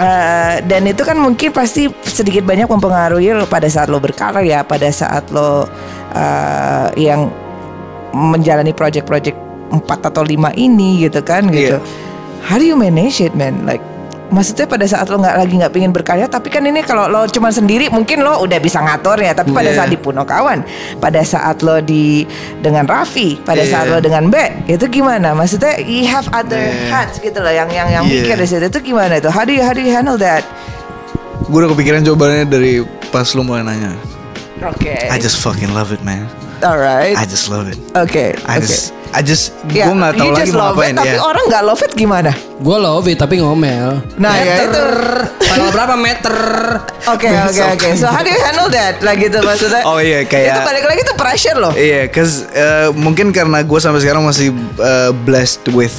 [0.00, 4.88] uh, dan itu kan mungkin pasti sedikit banyak mempengaruhi lo pada saat lo berkarya, pada
[4.88, 5.68] saat lo
[6.16, 7.28] uh, yang
[8.10, 9.36] menjalani project-project
[9.70, 11.78] empat atau lima ini gitu kan gitu.
[11.78, 12.08] Iya.
[12.40, 13.68] How do you manage it man?
[13.68, 13.84] Like
[14.30, 17.50] maksudnya pada saat lo nggak lagi nggak pingin berkarya tapi kan ini kalau lo cuma
[17.50, 19.82] sendiri mungkin lo udah bisa ngatur ya tapi pada Iya.
[19.82, 20.62] saat di Puno Kawan
[20.96, 22.22] pada saat lo di
[22.58, 23.70] dengan Raffi pada Iya.
[23.70, 26.88] saat lo dengan Be itu gimana maksudnya you have other Iya.
[26.88, 28.22] hats gitu loh yang yang yang Iya.
[28.22, 30.46] mikir di situ itu gimana itu how do you how do you handle that
[31.40, 32.72] gue udah kepikiran jawabannya dari
[33.10, 33.90] pas lu mulai nanya.
[34.62, 36.30] oke I just fucking love it, man.
[36.62, 37.80] alright I just love it.
[37.98, 40.78] oke I oke just, I just, Ya, gue nggak tahu you lagi just mau love
[40.78, 40.94] ngapain.
[40.94, 41.20] it, tapi ya.
[41.20, 43.88] orang nggak love it gimana Gue love it tapi ngomel.
[44.14, 44.68] Nah, ya meter.
[44.68, 44.82] itu.
[45.42, 46.34] Tanggal berapa meter?
[47.08, 47.88] Oke oke oke.
[47.96, 49.00] So how do you handle that?
[49.00, 49.82] Lah gitu maksudnya.
[49.82, 51.72] Oh, iya, kayak- itu balik lagi tuh pressure loh.
[51.72, 55.92] Iya, cause uh, mungkin karena gue sampai sekarang masih uh, blessed with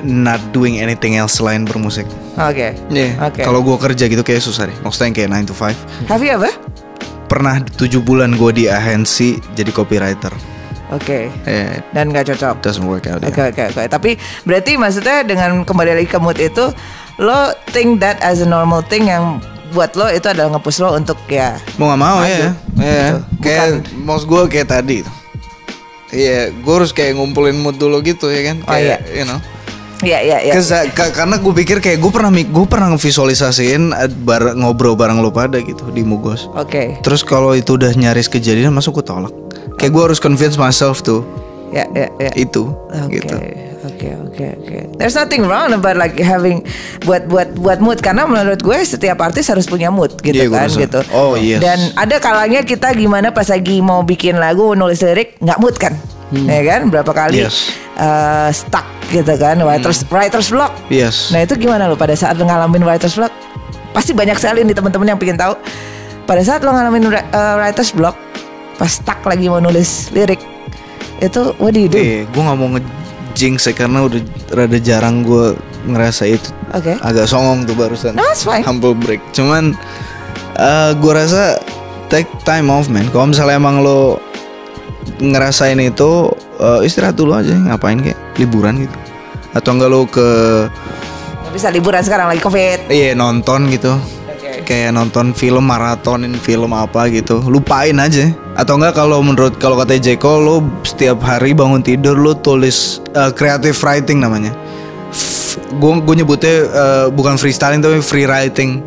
[0.00, 2.08] not doing anything else selain bermusik.
[2.34, 2.74] Oke.
[2.90, 3.10] Iya.
[3.22, 3.44] Oke.
[3.44, 4.74] Kalau gue kerja gitu kayak susah deh.
[4.80, 6.10] Maksudnya yang kayak 9 to 5.
[6.10, 6.50] Have you ever?
[7.28, 10.34] Pernah 7 bulan gue di agensi jadi copywriter.
[10.92, 11.32] Oke.
[11.42, 12.60] Eh, Dan nggak cocok.
[12.60, 13.24] doesn't work out.
[13.24, 13.48] Oke ya.
[13.48, 13.82] oke oke.
[13.88, 14.10] Tapi
[14.44, 16.68] berarti maksudnya dengan kembali lagi ke mood itu,
[17.16, 17.40] lo
[17.72, 19.40] think that as a normal thing yang
[19.72, 21.56] buat lo itu adalah nge-push lo untuk ya.
[21.80, 22.28] Mau gak mau ya.
[22.28, 22.48] Maju.
[22.76, 23.08] Iya.
[23.08, 23.16] Gitu.
[23.40, 23.66] Kayak
[23.98, 24.98] maksud gue kayak tadi.
[26.12, 28.60] Iya, gue harus kayak ngumpulin mood dulu gitu ya kan.
[28.68, 29.16] Oh, Kayak, iya.
[29.16, 29.40] you know.
[30.02, 30.52] Iya iya iya.
[30.92, 35.30] Karena gue pikir kayak gue pernah mik- gue pernah ngevisualisasiin uh, bareng ngobrol bareng lo
[35.30, 36.50] pada gitu di Mugos.
[36.52, 36.98] Oke.
[37.00, 39.32] Terus kalau itu udah nyaris kejadian masuk gue tolak.
[39.76, 41.22] Kayak gue harus convince myself tuh
[41.72, 42.30] Ya ya ya.
[42.36, 43.32] itu Oke, gitu.
[43.32, 44.78] oke, oke, oke.
[45.00, 46.68] There's nothing wrong about like having
[47.00, 50.68] buat buat buat mood karena menurut gue setiap artis harus punya mood gitu gue kan
[50.68, 50.84] rasa.
[50.84, 51.00] gitu.
[51.10, 51.64] Oh, yes.
[51.64, 55.96] Dan ada kalanya kita gimana pas lagi mau bikin lagu nulis lirik nggak mood kan,
[56.30, 56.92] ya kan?
[56.92, 57.48] Berapa kali Hmm.
[57.48, 57.72] Yes.
[57.92, 58.04] Hmm.
[58.04, 60.76] uh, stuck gitu kan, writers writers block.
[60.86, 61.32] Yes.
[61.32, 63.32] Nah itu gimana lo pada saat lo ngalamin writers block?
[63.92, 65.56] Pasti banyak sekali nih teman-teman yang pengen tahu.
[66.22, 67.16] Pada saat lo ngalamin uh,
[67.56, 68.12] writers block,
[68.80, 70.40] pas stuck lagi mau nulis lirik,
[71.22, 71.98] itu what do you do?
[71.98, 74.20] Eh, gue nggak mau ngejinx ya karena udah
[74.54, 75.54] rada jarang gue
[75.86, 76.50] ngerasa itu.
[76.74, 76.98] Oke.
[77.02, 78.14] Agak songong tuh barusan.
[78.18, 78.62] No, fine.
[78.66, 79.22] Humble break.
[79.34, 79.74] Cuman
[80.58, 81.58] uh, gue rasa
[82.10, 83.06] take time off man.
[83.10, 84.18] Kalau misalnya emang lo
[85.18, 86.30] ngerasain itu
[86.62, 88.96] uh, istirahat dulu aja ngapain kayak liburan gitu.
[89.52, 90.28] Atau enggak lo ke
[91.52, 92.88] bisa liburan sekarang lagi covid.
[92.88, 93.94] iya nonton gitu.
[94.62, 99.96] Kayak nonton film maratonin film apa gitu Lupain aja Atau enggak kalau menurut Kalau kata
[99.96, 104.52] Jeko Lo setiap hari bangun tidur Lo tulis uh, Creative writing namanya.
[105.80, 108.84] Gue gue nyebutnya uh, Bukan freestyling tapi free writing.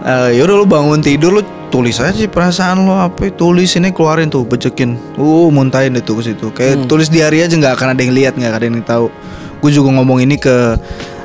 [0.00, 4.48] Uh, Yaudah lo bangun tidur Lo tulis aja perasaan lo apa Tulis ini keluarin tuh
[4.48, 6.46] Becekin Uh muntahin itu ke situ.
[6.56, 9.12] Kayak tulis di hari aja nggak akan ada yang lihat nggak ada yang tahu.
[9.58, 10.78] Gue juga ngomong ini ke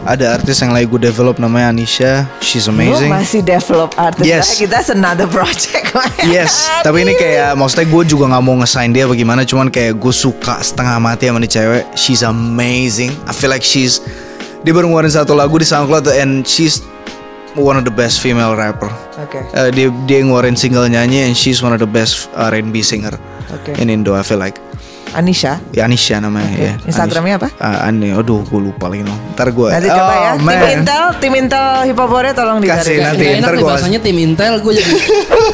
[0.04, 3.08] ada artis yang lagi gue develop namanya Anisha, she's amazing.
[3.08, 4.52] masih develop artis Yes.
[4.52, 5.96] Nah, Kita another project
[6.28, 10.14] Yes, tapi ini kayak maksudnya gue juga nggak mau ngesign dia bagaimana, cuman kayak gue
[10.14, 11.84] suka setengah mati sama nih cewek.
[11.96, 13.16] She's amazing.
[13.24, 14.04] I feel like she's
[14.64, 16.84] dia baru ngeluarin satu lagu di SoundCloud and she's
[17.56, 18.90] one of the best female rapper.
[19.22, 23.14] Oke Eh, dia dia ngeluarin single nyanyi and she's one of the best R&B singer
[23.56, 23.76] Oke.
[23.80, 24.16] in Indo.
[24.16, 24.58] I feel like.
[25.14, 26.64] Anisha Ya Anisha namanya Oke.
[26.64, 26.74] ya.
[26.84, 27.58] Instagramnya Anisha.
[27.58, 29.14] Ah, Ani, aduh gue lupa lagi no.
[29.32, 29.70] Ntar gue.
[29.70, 30.74] Nanti coba ya Tim man.
[30.76, 33.18] Intel Tim Intel Hip Hop Warrior tolong Kasih dicari nanti.
[33.20, 34.94] Gak enak ntar nih gua- bahasanya tim Intel Gue jadi,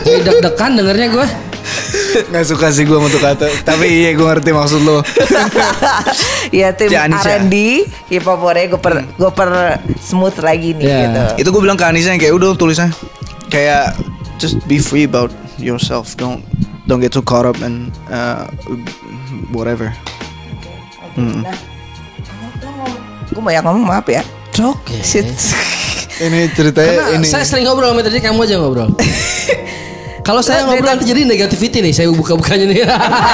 [0.01, 1.27] jadi deg-degan dengernya gue
[2.29, 3.45] Nggak suka sih gue untuk kata.
[3.61, 5.03] Tapi iya gue ngerti maksud lo.
[6.51, 7.37] Ya tim Ya, Anisha.
[7.37, 7.55] R&D
[8.09, 9.49] Hip Hop Warrior Gue per, gue per
[9.99, 10.97] smooth lagi nih Ya.
[11.03, 12.89] gitu itu gue bilang ke Anissa yang kayak udah tulisnya
[13.47, 13.93] kayak
[14.37, 16.41] just be free about yourself don't
[16.85, 18.49] don't get too caught up and uh,
[19.51, 19.91] whatever.
[21.15, 21.53] Nah.
[23.29, 24.23] Gue banyak ngomong maaf ya.
[24.59, 25.25] Oke Shit.
[26.19, 27.27] Ini ceritanya Karena ini.
[27.27, 28.91] saya sering ngobrol sama tadi kamu aja ngobrol
[30.29, 32.85] Kalau saya Lo- ngobrol nanti jadi negativity nih, saya buka-bukanya nih.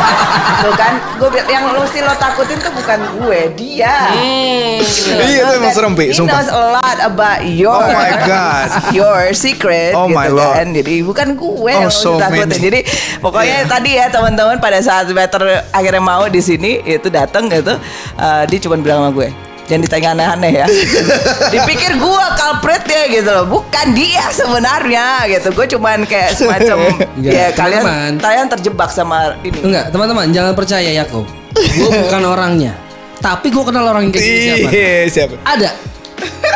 [0.63, 4.15] Tuh kan, gue yang lo mesti lo takutin tuh bukan gue, dia.
[4.15, 6.39] Iya, itu emang serem, Pi, He sumpah.
[6.39, 8.67] knows a lot about your Oh my God.
[8.95, 10.55] your secret Oh gitu my Lord.
[10.55, 10.67] kan.
[10.71, 12.61] Jadi bukan gue Oh, yang so mesti takutin.
[12.63, 12.79] Jadi
[13.19, 17.75] pokoknya tadi ya teman-teman pada saat Better akhirnya mau di sini itu datang gitu,
[18.15, 19.29] eh, dia cuma bilang sama gue.
[19.65, 20.65] Jangan ditanya aneh-aneh ya
[21.53, 26.77] Dipikir gue culprit ya gitu loh Bukan dia sebenarnya gitu Gue cuman kayak semacam
[27.17, 28.11] Enggak, Ya kalian teman.
[28.21, 31.25] Kalian terjebak sama ini Enggak, teman-teman, jangan percaya Yakob.
[31.55, 32.77] Gue bukan orangnya.
[33.17, 34.67] Tapi gue kenal orang yang kayak gini siapa.
[34.69, 35.35] Iya, siapa?
[35.41, 35.69] Ada.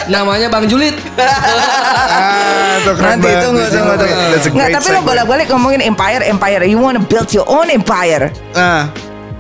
[0.06, 0.94] Namanya Bang Julit.
[1.18, 3.42] Ah, itu keren Nanti banget.
[3.44, 3.94] tunggu tunggu
[4.54, 5.08] Nggak, tapi lo segue.
[5.08, 6.62] bolak-balik ngomongin empire empire.
[6.64, 8.30] You wanna build your own empire.
[8.54, 8.90] Ah,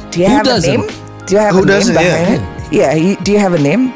[0.10, 0.90] Do you have a name?
[1.26, 2.36] Do you have Who a name behind yeah.
[2.38, 2.44] it?
[2.70, 3.94] Yeah, you- do you have a name?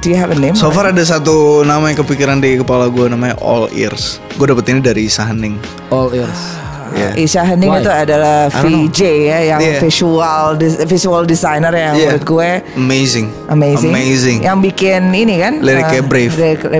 [0.00, 0.56] Do you have a name?
[0.56, 4.16] so far ada satu nama yang kepikiran di kepala gue namanya All Ears.
[4.40, 5.60] Gue dapet ini dari Isa Hening.
[5.92, 6.60] All ears.
[6.90, 7.10] Iya.
[7.16, 7.80] Isha Hening Why?
[7.82, 8.50] itu adalah.
[8.50, 9.00] VJ
[9.30, 9.78] ya, yang Yeah.
[9.78, 12.18] visual visual designer yang Yeah.
[12.18, 13.26] menurut gue Amazing.
[13.46, 13.92] amazing.
[13.94, 14.38] Amazing.
[14.42, 15.62] Yang bikin ini kan?
[15.62, 16.32] liriknya uh, Brave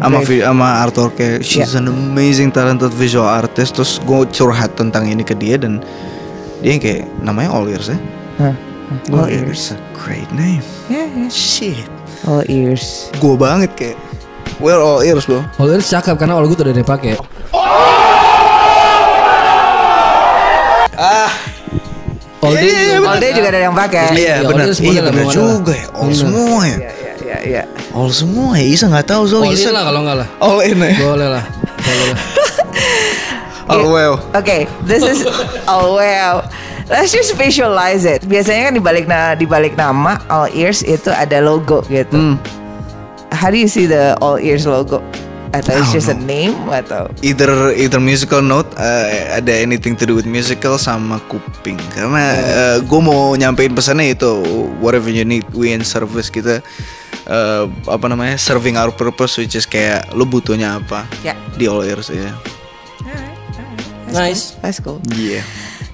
[0.02, 5.38] sama sama artworknya she's an amazing talented visual artist terus gue curhat tentang ini ke
[5.38, 5.78] dia dan
[6.58, 7.98] dia yang kayak namanya All Ears ya
[8.40, 8.54] Hah,
[8.91, 9.70] All All ears.
[9.70, 11.30] Ears a great name Yeah, yeah.
[11.30, 11.86] shit
[12.22, 13.09] All ears.
[13.16, 13.97] gue banget kayak
[14.59, 17.14] we're all ears bro All ears cakep karena all gue tuh udah dipakai.
[20.93, 21.30] ah
[22.41, 24.05] All Iya, day, iya, juga All day juga ada yang pakai.
[24.11, 27.62] iya Iya, benar all iya benar juga ya all semua ya Iya, iya, iya, iya.
[27.93, 30.28] all semua ya Isa nggak tahu so All Isa in lah kalau enggak lah.
[30.41, 31.45] all in ya Boleh lah.
[31.78, 32.18] Boleh lah.
[33.70, 35.22] all well Okay, this is
[35.70, 36.43] oh well.
[36.91, 38.26] Let's just visualize it.
[38.26, 42.18] Biasanya kan di balik na di balik nama All Ears itu ada logo gitu.
[42.18, 42.34] Hmm.
[43.30, 44.99] How do you see the All Ears logo?
[45.51, 50.14] Atau it's just a name atau either either musical note uh, ada anything to do
[50.14, 54.30] with musical sama kuping karena uh, gue mau nyampein pesannya itu
[54.78, 56.62] whatever you need we in service kita
[57.26, 61.34] uh, apa namanya serving our purpose which is kayak lo butuhnya apa Ya.
[61.59, 62.30] di all ears ya
[64.14, 64.55] Nice.
[64.62, 65.03] That's cool.
[65.18, 65.43] yeah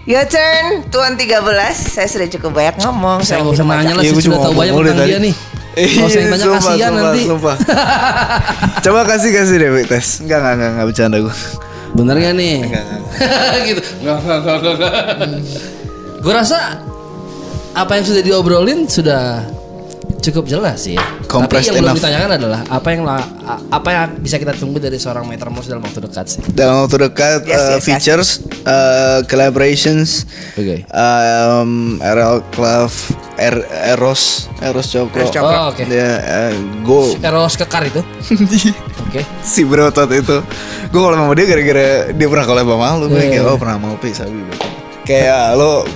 [0.07, 1.43] Your turn, Tuan 13
[1.75, 4.55] Saya sudah cukup banyak ngomong Saya nggak usah nanya lah, Iya, saya gua sudah tahu
[4.55, 5.35] banyak tentang dia nih.
[5.77, 7.23] Kalau saya tanya Sumpah, kasihan sumpah, nanti.
[7.27, 7.57] sumpah.
[8.87, 11.35] coba kasih kasih deh tes enggak enggak enggak enggak bercanda gue
[11.93, 12.57] Bener gak nih?
[12.61, 12.85] Enggak,
[13.69, 13.81] gitu.
[14.01, 15.63] Enggak, enggak, enggak, enggak, enggak.
[16.21, 16.59] Gue rasa
[17.73, 19.45] apa yang sudah diobrolin sudah
[20.19, 20.97] cukup jelas sih.
[21.25, 23.29] Compressed Tapi yang belum ditanyakan adalah apa yang la-
[23.69, 26.41] apa yang bisa kita tunggu dari seorang Metermos dalam waktu dekat sih.
[26.49, 27.83] dalam waktu dekat Yes, uh, yes, yes.
[27.83, 28.29] features
[28.62, 30.83] uh, collaborations Oke.
[30.89, 32.91] um, RL Club
[33.37, 33.55] er,
[33.89, 35.51] Eros Eros Cokro Eros Cokro.
[35.53, 35.83] Oh, oke.
[35.85, 38.01] dia uh, go Eros kekar itu.
[39.07, 39.23] Oke.
[39.41, 40.43] si berotot itu
[40.87, 43.49] gue kalau sama dia gara-gara dia pernah collab sama lu gue Iya, kayak iya.
[43.49, 44.39] oh pernah mau pi sabi
[45.03, 45.87] kayak lo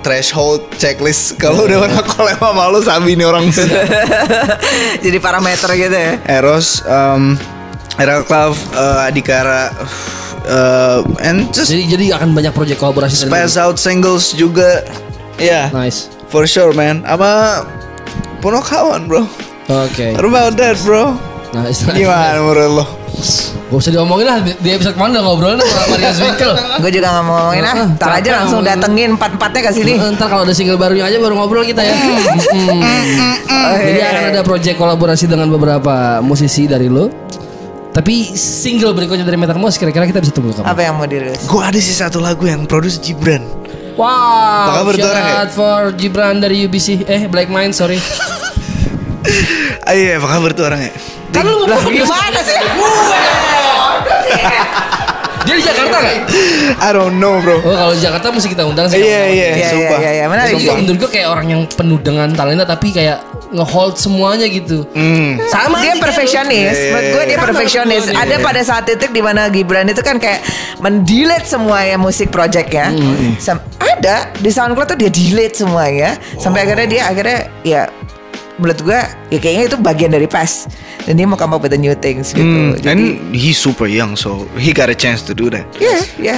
[0.00, 3.48] threshold checklist kalau udah pernah collab sama lu sabi nih orang.
[5.04, 6.12] Jadi parameter gitu ya?
[6.28, 7.36] Eros um,
[8.00, 9.68] Club uh, Adikara
[10.48, 14.84] uh, and just Jadi jadi akan banyak proyek kolaborasi space out singles juga.
[15.36, 15.68] Ya.
[15.72, 16.08] Nice.
[16.30, 17.02] for sure man.
[17.04, 17.66] Sama
[18.40, 19.28] Punokawan bro.
[19.68, 20.16] Oke.
[20.16, 21.18] What about that bro?
[21.52, 21.82] Nice.
[21.84, 22.99] gimana menurut lo
[23.70, 26.50] Gak usah diomongin lah di di episode kemarin udah ngobrol sama Maria Zwinkel.
[26.80, 30.26] Gue juga gak mau ngomongin ah Ah, Ntar aja langsung datengin empat-empatnya ke sini Ntar
[30.26, 31.94] kalau ada single barunya aja baru ngobrol kita ya.
[33.50, 33.76] Mm.
[33.76, 37.10] Jadi akan ada project kolaborasi dengan beberapa musisi dari lo.
[37.90, 40.66] Tapi single berikutnya dari Metermos kira-kira kita bisa tunggu kapan?
[40.66, 41.42] Apa yang mau dirilis?
[41.42, 43.42] gue ada sih satu lagu yang produce Gibran
[43.94, 45.34] Wow, Apa kabar tuh orang ya?
[45.36, 47.98] out for Gibran dari UBC Eh Black Mind sorry
[49.90, 50.94] iya, apa kabar tuh orangnya?
[51.30, 52.58] Kan lu Lah ngomong gimana sih?
[55.40, 56.16] Dia di Jakarta gak?
[56.78, 57.56] I don't know bro.
[57.58, 60.52] Oh kalau di Jakarta mesti kita undang sih Iya iya, Iya iya iya iya menarik
[60.52, 60.76] Jadi sih.
[60.76, 63.18] menurut gue kayak orang yang penuh dengan talenta Tapi kayak
[63.50, 65.40] ngehold semuanya gitu Hmm.
[65.48, 68.02] Sama dia perfeksionis, Iya, menurut gue dia perfeksionis.
[68.04, 68.44] betul, Ada iya.
[68.44, 70.38] pada saat titik di mana Gibran itu kan kayak
[70.78, 72.94] mendelete semua ya musik projectnya.
[73.36, 77.82] Sam- ada di SoundCloud tuh dia delete semuanya, sampai akhirnya dia akhirnya ya
[78.60, 79.00] menurut gue
[79.32, 80.68] ya kayaknya itu bagian dari past
[81.08, 82.44] dan dia mau come up with the new things gitu.
[82.44, 83.00] Mm, Jadi, and
[83.32, 85.64] he's super young so he got a chance to do that.
[85.80, 86.36] Ya ya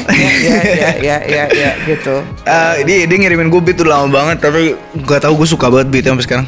[1.03, 2.23] ya ya ya gitu.
[2.47, 5.91] Uh, dia dia ngirimin gue beat tuh lama banget tapi gak tau gue suka banget
[5.91, 6.47] beatnya sampai sekarang.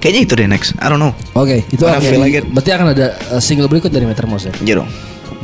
[0.00, 0.70] Kayaknya itu deh next.
[0.80, 1.12] I don't know.
[1.36, 2.40] Oke, okay, itu akan like.
[2.48, 3.06] Berarti akan ada
[3.36, 4.52] eh, single berikut dari Metermos ya?
[4.64, 4.90] Iya dong.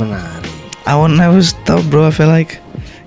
[0.01, 0.49] Menarik.
[0.89, 2.57] I won't never stop bro, I feel like.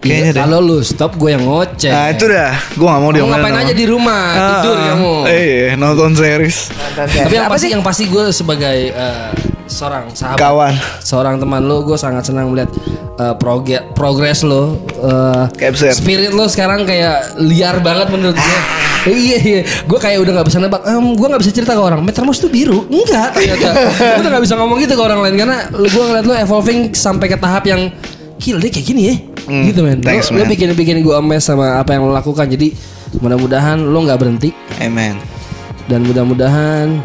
[0.00, 0.40] Kayaknya deh.
[0.40, 1.88] Kalau lu stop gue yang ngoceh.
[1.88, 5.14] Nah itu dah, gue gak mau Kamu diomelin ngapain aja di rumah tidur Ah, kamu.
[5.26, 6.58] Iya, nonton series.
[6.90, 7.70] Tapi yang Apa pasti sih?
[7.70, 9.28] yang pasti gue sebagai eh,
[9.66, 10.74] seorang sahabat, Kawan.
[10.98, 12.72] seorang teman lo, gue sangat senang melihat
[13.14, 15.92] eh, proge- progres lo, eh, Capture.
[15.92, 18.58] spirit lo sekarang kayak liar banget menurut gue.
[19.06, 20.80] iya iya, gue kayak udah nggak bisa nebak.
[20.82, 22.00] Em, gue nggak bisa cerita ke orang.
[22.00, 23.68] Metermos tuh biru, enggak ternyata.
[24.16, 27.26] gue udah nggak bisa ngomong gitu ke orang lain karena gue ngeliat lo evolving sampai
[27.26, 27.92] ke tahap yang
[28.36, 29.14] gila dia kayak gini ya,
[29.66, 29.98] gitu men.
[29.98, 30.48] Lo, thanks, lo man.
[30.48, 32.46] bikin bikin gue amazed sama apa yang lo lakukan.
[32.46, 32.72] Jadi
[33.16, 35.18] mudah-mudahan lo nggak berhenti Amen.
[35.86, 37.02] dan mudah-mudahan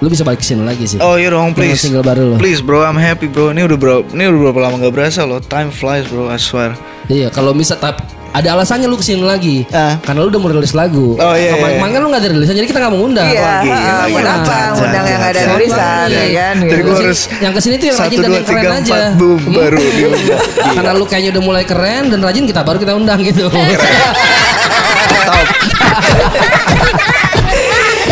[0.00, 0.96] lu bisa balik ke sini lagi sih.
[0.96, 1.82] Oh iya dong, Dengan please.
[1.82, 2.36] single baru lo.
[2.40, 3.52] Please bro, I'm happy bro.
[3.52, 5.44] Ini udah bro, ini udah berapa lama gak berasa loh.
[5.44, 6.72] Time flies bro, I swear.
[7.10, 8.00] Iya, kalau bisa tap
[8.30, 9.66] ada alasannya lu ke sini lagi.
[9.68, 9.98] Ah.
[9.98, 11.14] Karena lu udah mau rilis lagu.
[11.14, 11.76] Oh, iya, Kemarin iya.
[11.76, 13.26] kemarin kan lu gak ada rilisan, jadi kita gak mau ngundang.
[13.26, 14.04] Iya, gila, ah, gila.
[14.06, 16.54] buat apa Jangan, undang yang jangan, ada tulisan ya kan?
[16.60, 18.78] Jadi gue Yang harus yang ke sini tuh yang rajin dan yang keren aja.
[18.80, 19.52] empat, boom, Hmm.
[19.52, 20.40] baru diundang.
[20.76, 23.44] Karena lu kayaknya udah mulai keren dan rajin kita baru kita undang gitu.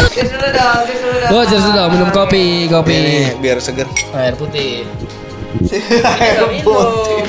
[0.09, 1.31] Cheers dulu dong, cheers dulu dong.
[1.31, 2.97] Oh, jadi sudah minum kopi, kopi.
[2.97, 3.87] Ini biar seger.
[4.13, 4.83] Air putih.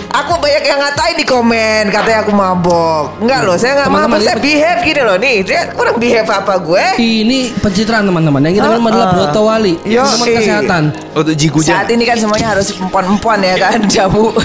[0.09, 3.15] Aku banyak yang ngatain di komen katanya aku mabok.
[3.23, 4.19] Enggak loh, saya nggak mabok.
[4.19, 5.35] Saya behave gini loh nih.
[5.47, 6.83] Dia kurang behave apa gue?
[6.99, 8.43] Ini pencitraan teman-teman.
[8.43, 9.13] Yang kita minum Ah, adalah ah.
[9.15, 9.73] Broto Wali.
[9.79, 10.35] Teman eh.
[10.35, 10.83] kesehatan.
[11.15, 11.79] Oh tuh Jiguja.
[11.79, 14.35] Saat ini kan semuanya harus empon-empon ya kan, jamu.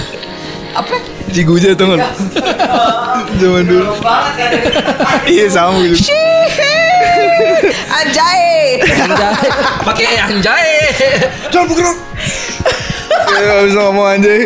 [0.71, 0.95] Apa?
[1.35, 1.99] Jiguja tuh kan.
[3.35, 3.91] Zaman dulu.
[5.27, 5.99] Iya sama gitu.
[7.91, 8.79] Anjay.
[8.79, 9.49] Anjay.
[9.83, 10.69] Pakai anjay.
[11.51, 11.97] Jangan bergerak.
[13.25, 14.39] Ya gak bisa ngomong anjay.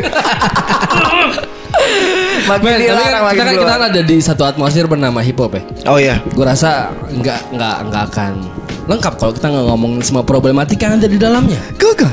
[2.50, 5.38] Makin Men, tapi dilarang, kan, kita kan kita kan ada di satu atmosfer bernama hip
[5.38, 5.62] hop ya.
[5.86, 6.18] Oh iya.
[6.34, 8.32] Gue rasa nggak nggak nggak akan
[8.90, 11.62] lengkap kalau kita nggak ngomongin semua problematika yang ada di dalamnya.
[11.78, 12.10] Gagal.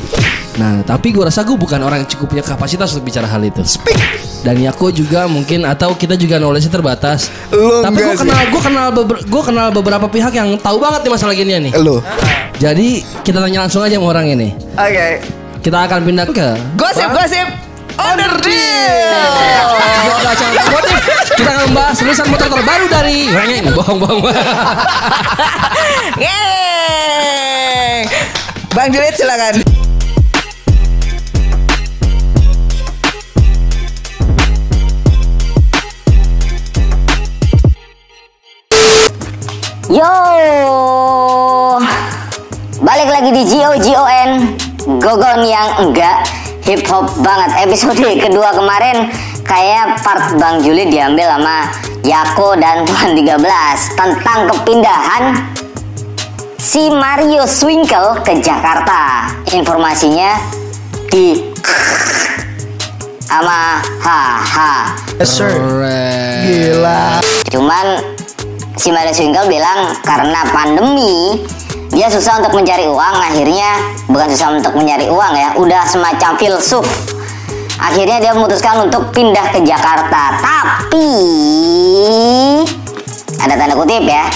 [0.56, 3.60] Nah, tapi gue rasa gue bukan orang yang cukup punya kapasitas untuk bicara hal itu.
[3.64, 3.96] Speak.
[4.40, 7.32] Dan Yako juga mungkin atau kita juga knowledge terbatas.
[7.48, 11.12] Lu tapi gue kenal gue kenal beber- gue kenal beberapa pihak yang tahu banget nih
[11.12, 11.72] masalah ginian nih.
[11.76, 12.04] Lo.
[12.56, 14.52] Jadi kita tanya langsung aja sama orang ini.
[14.76, 15.20] Oke.
[15.66, 17.42] Kita akan pindah ke Gosip, gosip.
[17.98, 19.66] Under deal.
[20.70, 21.02] Motif.
[21.34, 23.74] Kita akan membahas rilisan motor terbaru dari Rengeng.
[23.74, 24.30] Bohong bohong.
[26.22, 28.06] Ngeng.
[28.78, 29.58] Bang Juliet silakan.
[39.90, 40.14] Yo,
[42.86, 46.30] balik lagi di GOGON Gogon yang enggak
[46.62, 47.66] hip hop banget.
[47.66, 47.98] Episode
[48.30, 49.10] kedua kemarin
[49.42, 51.66] kayak part Bang Juli diambil sama
[52.06, 53.34] Yako dan Tuan 13
[53.98, 55.42] tentang kepindahan
[56.62, 59.26] si Mario Swinkle ke Jakarta.
[59.50, 60.38] Informasinya
[61.10, 61.50] di
[63.30, 64.94] sama haha.
[66.46, 67.18] Gila.
[67.50, 67.86] Cuman
[68.78, 71.42] si Mario Swinkle bilang karena pandemi
[71.92, 73.70] dia susah untuk mencari uang akhirnya
[74.10, 76.86] bukan susah untuk mencari uang ya udah semacam filsuf.
[77.76, 80.40] Akhirnya dia memutuskan untuk pindah ke Jakarta.
[80.40, 81.08] Tapi
[83.36, 84.26] ada tanda kutip ya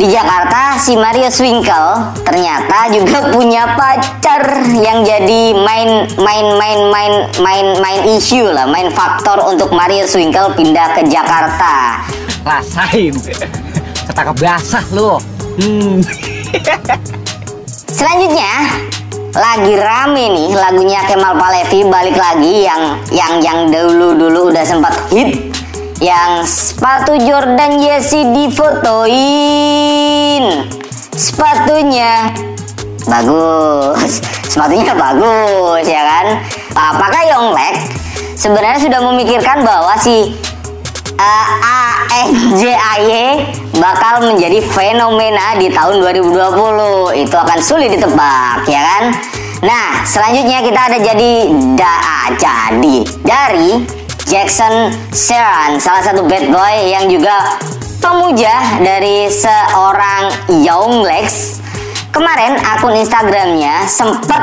[0.00, 7.12] di Jakarta si Mario Swinkle ternyata juga punya pacar yang jadi main main main main
[7.42, 12.00] main main issue lah main faktor untuk Mario Swinkle pindah ke Jakarta.
[12.40, 13.12] Rasain.
[14.08, 15.20] Ketangkap basah lu
[15.58, 15.98] hmm.
[18.00, 18.52] Selanjutnya
[19.30, 24.94] lagi rame nih lagunya Kemal Palevi balik lagi yang yang yang dulu dulu udah sempat
[25.14, 25.36] hit.
[26.00, 29.14] Yang sepatu Jordan Yeezy difotoin.
[31.12, 32.32] Sepatunya
[33.04, 34.24] bagus.
[34.50, 36.40] Sepatunya bagus ya kan?
[36.72, 37.76] Apakah Yonglek
[38.34, 40.32] sebenarnya sudah memikirkan bahwa si
[41.20, 41.46] uh,
[42.10, 43.44] ANJAY
[43.76, 49.02] bakal menjadi fenomena di tahun 2020 itu akan sulit ditebak ya kan?
[49.60, 51.32] Nah selanjutnya kita ada jadi
[51.76, 51.94] da,
[52.40, 53.70] jadi dari
[54.24, 57.60] Jackson Seran salah satu bad boy yang juga
[58.00, 60.32] pemuja dari seorang
[60.64, 61.60] Young Lex.
[62.10, 64.42] Kemarin akun Instagramnya sempet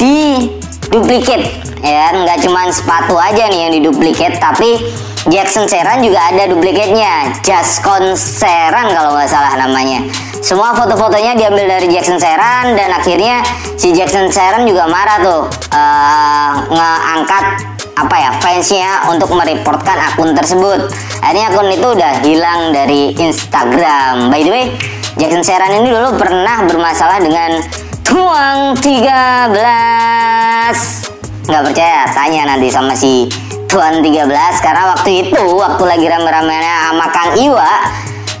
[0.00, 0.48] di
[0.88, 2.14] duplicate ya kan?
[2.24, 4.78] Nggak cuma sepatu aja nih yang diduplikat tapi
[5.24, 7.32] Jackson Seran juga ada duplikatnya.
[7.40, 10.04] Jaskon Seran kalau nggak salah namanya.
[10.44, 13.40] Semua foto-fotonya diambil dari Jackson Seran dan akhirnya
[13.80, 20.92] si Jackson Seran juga marah tuh eh, ngeangkat apa ya fansnya untuk mereportkan akun tersebut.
[21.24, 24.28] Akhirnya akun itu udah hilang dari Instagram.
[24.28, 24.76] By the way
[25.16, 27.64] Jackson Seran ini dulu pernah bermasalah dengan
[28.04, 31.13] Tuang 13
[31.44, 33.28] nggak percaya tanya nanti sama si
[33.68, 34.32] Tuan 13
[34.64, 37.84] karena waktu itu waktu lagi rame-ramenya sama Kang Iwa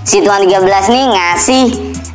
[0.06, 1.64] si Tuan 13 nih ngasih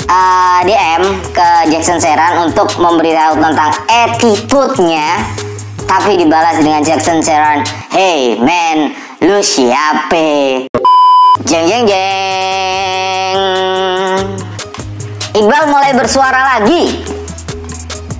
[0.10, 5.22] uh, DM ke Jackson Seran untuk memberitahu tentang attitude-nya
[5.86, 7.62] tapi dibalas dengan Jackson Seran.
[7.94, 10.66] Hey man lu siapa?
[11.46, 13.38] Jeng jeng jeng.
[15.38, 17.19] Iqbal mulai bersuara lagi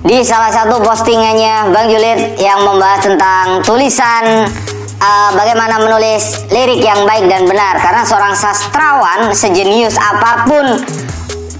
[0.00, 4.48] di salah satu postingannya Bang Julid yang membahas tentang tulisan
[4.96, 7.76] uh, bagaimana menulis lirik yang baik dan benar.
[7.76, 10.66] Karena seorang sastrawan sejenius apa pun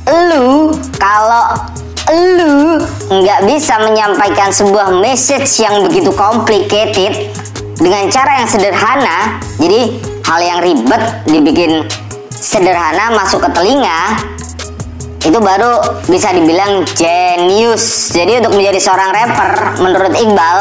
[0.09, 1.53] lu kalau
[2.11, 2.81] lu
[3.13, 7.31] nggak bisa menyampaikan sebuah message yang begitu complicated
[7.77, 9.95] dengan cara yang sederhana jadi
[10.27, 11.87] hal yang ribet dibikin
[12.35, 14.19] sederhana masuk ke telinga
[15.21, 18.09] itu baru bisa dibilang jenius.
[18.17, 19.51] Jadi untuk menjadi seorang rapper,
[19.85, 20.59] menurut Iqbal,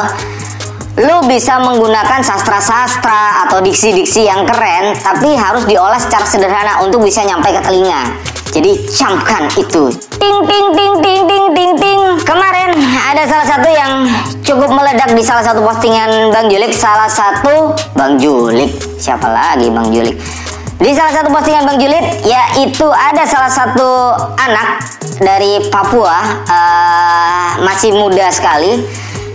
[0.99, 7.24] lu bisa menggunakan sastra-sastra atau diksi-diksi yang keren, tapi harus diolah secara sederhana untuk bisa
[7.24, 8.03] nyampe ke telinga.
[8.49, 9.93] Jadi camkan itu.
[10.20, 12.01] Ting ting ting ting ting ting ting.
[12.26, 12.74] Kemarin
[13.05, 14.10] ada salah satu yang
[14.41, 16.74] cukup meledak di salah satu postingan Bang Julik.
[16.74, 18.74] Salah satu Bang Julik.
[18.97, 20.18] Siapa lagi Bang Julik?
[20.80, 24.80] Di salah satu postingan Bang Julid, yaitu ada salah satu anak
[25.19, 28.88] dari Papua, uh, masih muda sekali.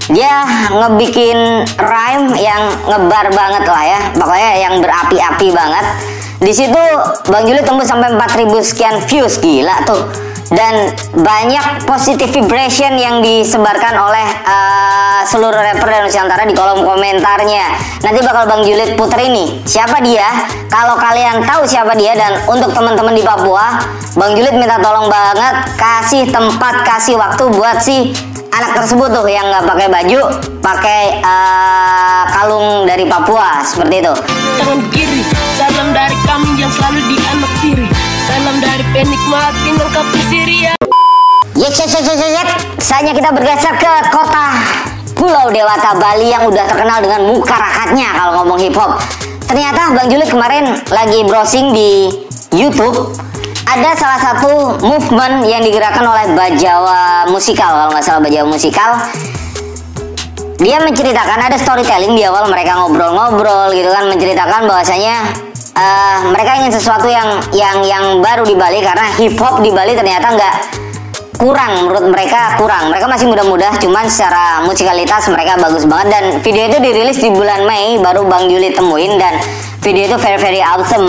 [0.08, 5.84] Dia ngebikin rhyme yang ngebar banget lah ya, pokoknya yang berapi-api banget.
[6.40, 6.80] Di situ
[7.28, 10.00] Bang Julid tembus sampai 4000 sekian views, gila tuh
[10.52, 17.64] dan banyak positive vibration yang disebarkan oleh uh, seluruh rapper dan Nusantara di kolom komentarnya.
[18.04, 19.64] Nanti bakal Bang Julid puter ini.
[19.64, 20.26] Siapa dia?
[20.68, 23.80] Kalau kalian tahu siapa dia dan untuk teman-teman di Papua,
[24.18, 28.12] Bang Julid minta tolong banget kasih tempat, kasih waktu buat si
[28.54, 30.20] anak tersebut tuh yang nggak pakai baju,
[30.62, 34.14] pakai uh, kalung dari Papua seperti itu.
[34.60, 35.22] tangan kiri
[35.58, 37.93] Salam dari kami yang selalu tiri Salam
[38.64, 40.72] dari penikmat menangkap Syria
[41.54, 42.50] Yes, yes.
[42.82, 44.46] Saatnya kita bergeser ke kota
[45.14, 48.98] Pulau Dewata Bali yang udah terkenal dengan muka rakatnya kalau ngomong hip hop.
[49.46, 52.10] Ternyata Bang Julik kemarin lagi browsing di
[52.50, 53.14] YouTube
[53.64, 58.90] ada salah satu movement yang digerakkan oleh Bajawa Musikal kalau nggak salah Bajawa Musikal
[60.58, 65.34] dia menceritakan ada storytelling di awal mereka ngobrol-ngobrol gitu kan menceritakan bahwasanya
[65.74, 69.92] eh, mereka ingin sesuatu yang yang yang baru di Bali karena hip hop di Bali
[69.98, 70.54] ternyata nggak
[71.44, 72.88] kurang menurut mereka kurang.
[72.88, 76.08] Mereka masih muda-muda cuman secara musikalitas mereka bagus banget.
[76.14, 79.36] Dan video itu dirilis di bulan Mei baru Bang Juli temuin dan
[79.84, 81.04] video itu very very awesome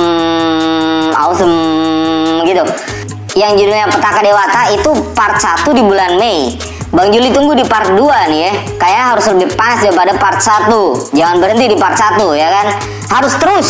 [1.16, 1.56] awesome
[2.44, 2.66] gitu.
[3.36, 6.56] Yang judulnya Petaka Dewata itu part 1 di bulan Mei.
[6.96, 8.00] Bang Juli tunggu di part 2
[8.32, 8.52] nih ya.
[8.80, 12.68] Kayak harus lebih panas daripada part 1 Jangan berhenti di part 1 ya kan?
[13.12, 13.70] Harus terus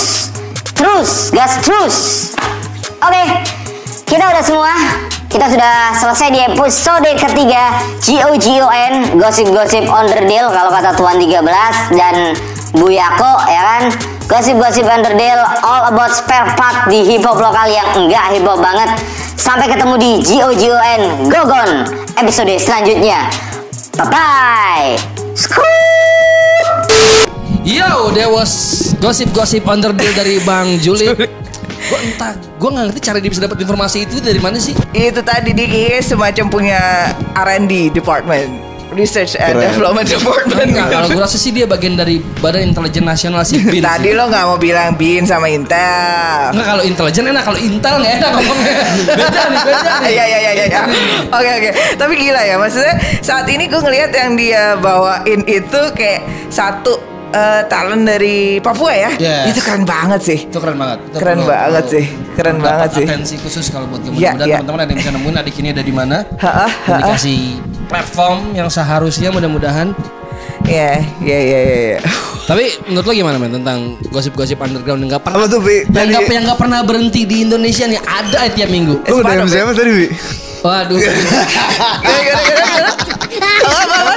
[0.76, 1.95] Terus Gas terus.
[2.99, 3.23] Oke
[4.05, 4.71] Kita udah semua.
[5.32, 11.43] Kita sudah selesai di episode ketiga GOGON Gosip-gosip Underdale Kalau kata Tuan 13
[11.91, 12.15] Dan
[12.76, 13.84] Bu Yako ya kan?
[14.32, 18.95] Gosip-gosip Underdale All about spare part di hip hop lokal yang enggak hip hop banget.
[19.36, 21.69] Sampai ketemu di GOGON Gogon
[22.15, 23.28] episode selanjutnya.
[23.95, 26.14] Bye bye.
[27.66, 28.53] Yo, there was
[29.01, 31.09] gosip-gosip underdeal dari Bang Juli.
[31.09, 34.78] Gue entah, gue nggak ngerti cara dia bisa dapat informasi itu dari mana sih?
[34.93, 36.82] Itu tadi dia kayaknya semacam punya
[37.34, 38.61] R&D department,
[38.93, 39.66] research and Keren.
[39.74, 40.68] development department.
[40.74, 43.82] Enggak, kalau gue rasa sih dia bagian dari Badan Intelijen Nasional sih BIN.
[43.82, 46.53] Tadi lo nggak mau bilang bin sama Intel.
[46.53, 48.74] Enggak kalau intelijen enak, kalau Intel nggak enak ngomongnya.
[49.09, 50.09] Beda nih, beda nih.
[50.13, 50.66] Iya iya iya iya.
[50.70, 50.82] iya.
[51.34, 51.70] Oke oke.
[51.97, 52.93] Tapi gila ya maksudnya
[53.26, 56.22] saat ini gue ngelihat yang dia bawain itu kayak
[56.53, 59.12] satu eh, talent dari Papua ya.
[59.18, 59.52] Yes.
[59.52, 60.40] Itu keren banget sih.
[60.48, 61.00] Itu keren banget.
[61.06, 62.06] Itu Keren perlu- banget perlu sih.
[62.34, 63.06] Keren dapat banget sih.
[63.06, 64.16] Atensi khusus kalau buat kamu.
[64.16, 64.56] Iya, Mudah-mudahan iya.
[64.58, 66.18] teman-teman ada yang bisa nemuin adik ini ada di mana.
[66.82, 67.40] Dan dikasih
[67.86, 69.88] platform yang seharusnya mudah-mudahan.
[70.66, 71.76] Iya iya iya iya.
[71.94, 72.00] iya.
[72.46, 75.82] Tapi menurut lo gimana men tentang gosip-gosip underground yang gak pernah Apa tuh, Bi?
[75.82, 79.02] yang Tadi- gak, yang gak pernah berhenti di Indonesia nih ada tiap minggu.
[79.02, 80.06] Lu udah siapa tadi, Bi?
[80.66, 80.97] Waduh.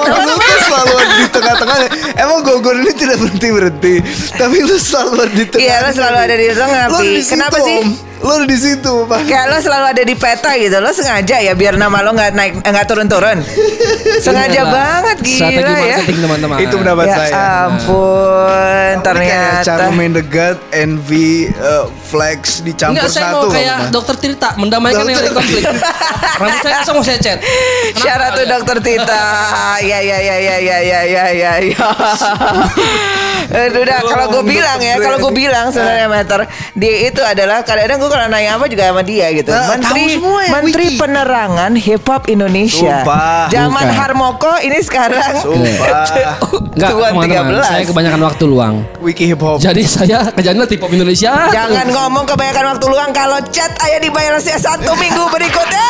[0.09, 1.79] Lu tuh selalu di tengah-tengah
[2.17, 3.95] Emang Gogor ini tidak berhenti-berhenti
[4.39, 8.08] Tapi lu selalu di tengah Iya lo selalu ada di tengah Lu Kenapa sih?
[8.19, 9.25] Lo udah di situ, Pak.
[9.25, 12.53] Kayak lo selalu ada di peta gitu Lo sengaja ya biar nama lo nggak naik
[12.61, 13.39] nggak turun-turun
[14.25, 16.57] Sengaja Inilah banget Strategi gila ya marketing teman-teman.
[16.59, 17.35] Itu pendapat Ya saya.
[17.65, 23.39] ampun Ini kayak cara Ternyata main the gut, envy, uh, flex dicampur Enggak, saya satu.
[23.39, 23.91] mau kayak Mas.
[23.91, 25.63] dokter Tirta mendamaikan yang ada konflik.
[26.35, 27.39] Rambut saya kosong mau saya cat.
[27.39, 29.25] Kenapa Syarat tuh dokter Tita
[29.81, 31.87] Ya ya ya ya ya ya ya ya ya
[33.59, 36.41] Aduh udah kalau gue bilang ya Kalau gue bilang sebenarnya Meter
[36.75, 40.41] Dia itu adalah Kadang-kadang gue kalau nanya apa juga sama dia gitu Nah, Menteri semua
[40.45, 40.99] ya, Menteri Wiki.
[40.99, 43.47] Penerangan Hip Hop Indonesia Sumpah.
[43.49, 43.97] Zaman Bukan.
[43.97, 46.05] Harmoko ini sekarang Sumpah.
[46.79, 47.59] Enggak, Tuan teman-teman.
[47.59, 47.71] 13.
[47.71, 48.75] Saya kebanyakan waktu luang.
[49.03, 49.59] Wiki hip hop.
[49.59, 51.51] Jadi saya kerjanya tip hop Indonesia.
[51.51, 55.89] Jangan ngomong kebanyakan waktu luang Kalau chat ayah dibayar setiap satu minggu berikutnya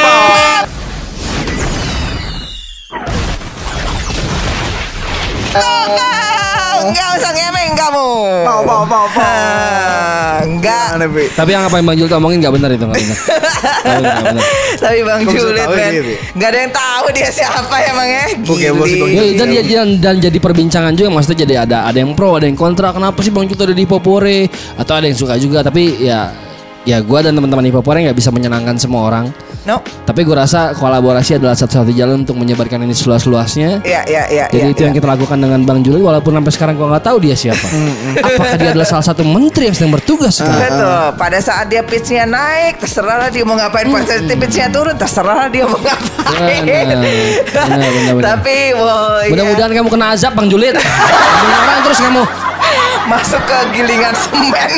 [0.00, 0.26] pau.
[5.50, 6.29] Oh,
[6.86, 8.08] Enggak usah ngemeng kamu
[8.46, 9.06] pau, pau, pau.
[9.18, 10.96] Ah, Enggak.
[11.36, 13.18] Tapi yang apa yang Bang Jul omongin nggak benar itu nggak benar.
[14.80, 15.34] Tapi Bang men
[15.92, 16.14] dia, Bi?
[16.36, 19.00] Enggak ada yang tahu dia siapa emang ya Oke, bos, Gili.
[19.00, 22.46] Bang Ya, dan, dan, dan jadi perbincangan juga maksudnya jadi ada ada yang pro ada
[22.48, 26.00] yang kontra kenapa sih Bang Jul ada di Popore atau ada yang suka juga tapi
[26.00, 26.32] ya
[26.88, 29.28] ya gua dan teman-teman di Popore nggak bisa menyenangkan semua orang
[29.68, 34.44] No tapi gue rasa kolaborasi adalah satu-satunya jalan untuk menyebarkan ini seluas-luasnya Iya iya iya
[34.50, 34.86] Jadi iya, itu iya.
[34.90, 37.66] yang kita lakukan dengan Bang Juli walaupun sampai sekarang gua nggak tahu dia siapa.
[38.20, 40.60] Apakah dia adalah salah satu menteri yang sedang bertugas sekarang?
[40.60, 41.04] Betul.
[41.20, 43.86] Pada saat dia pitchnya naik, terserah lah dia mau ngapain.
[43.88, 46.62] Pada saat pitchnya turun, terserah lah dia mau ngapain.
[46.66, 46.96] Benar,
[47.50, 48.24] benar, benar, benar.
[48.36, 49.30] Tapi, wow, iya.
[49.32, 50.74] Mudah-mudahan kamu kena azab Bang Julit.
[50.74, 52.22] Ngomongin orang terus kamu.
[53.08, 54.70] masuk ke gilingan semen.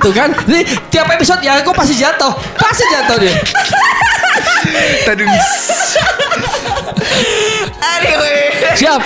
[0.00, 0.62] Tuh kan, ini
[0.92, 3.34] tiap episode ya aku pasti jatuh, pasti jatuh dia.
[5.02, 5.22] Tadi
[7.80, 8.40] anyway.
[8.76, 9.00] Siap.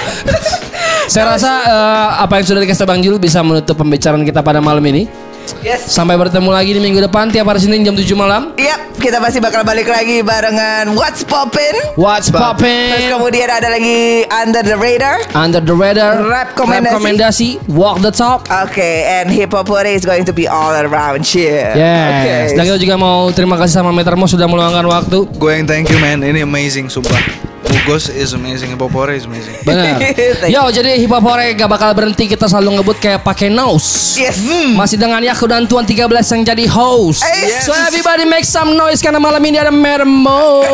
[1.11, 4.83] Saya rasa eh, apa yang sudah dikasih Bang Jul bisa menutup pembicaraan kita pada malam
[4.87, 5.30] ini.
[5.61, 5.87] Yes.
[5.87, 8.55] Sampai bertemu lagi di minggu depan tiap hari Senin jam 7 malam.
[8.55, 11.77] Yap, kita pasti bakal balik lagi barengan What's Poppin'.
[11.95, 13.11] What's Terus poppin'?
[13.11, 15.17] kemudian ada lagi Under the Radar.
[15.33, 16.23] Under the radar.
[16.23, 16.93] Rap komendasi.
[16.93, 17.49] rekomendasi.
[17.69, 18.47] Walk the talk.
[18.47, 21.73] Okay, and Hip Hop Hore is going to be all around here.
[21.73, 22.53] Yes.
[22.53, 22.69] Dan Okay.
[22.69, 25.19] kita juga mau terima kasih sama Metermo sudah meluangkan waktu.
[25.31, 26.21] gue yang thank you man.
[26.21, 27.50] Ini amazing sumpah.
[27.61, 29.53] Bugos is amazing, Popore is amazing.
[29.63, 30.01] Benar.
[30.55, 34.17] Yo, jadi hip hop hore gak bakal berhenti kita selalu ngebut kayak pakai nose.
[34.17, 34.41] Yes.
[34.73, 37.21] Masih dengan Yaku dan Tuan 13 yang jadi host.
[37.21, 37.69] Yes.
[37.69, 40.65] So everybody make some noise karena malam ini ada Mermo.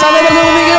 [0.00, 0.78] Sampai bertemu minggu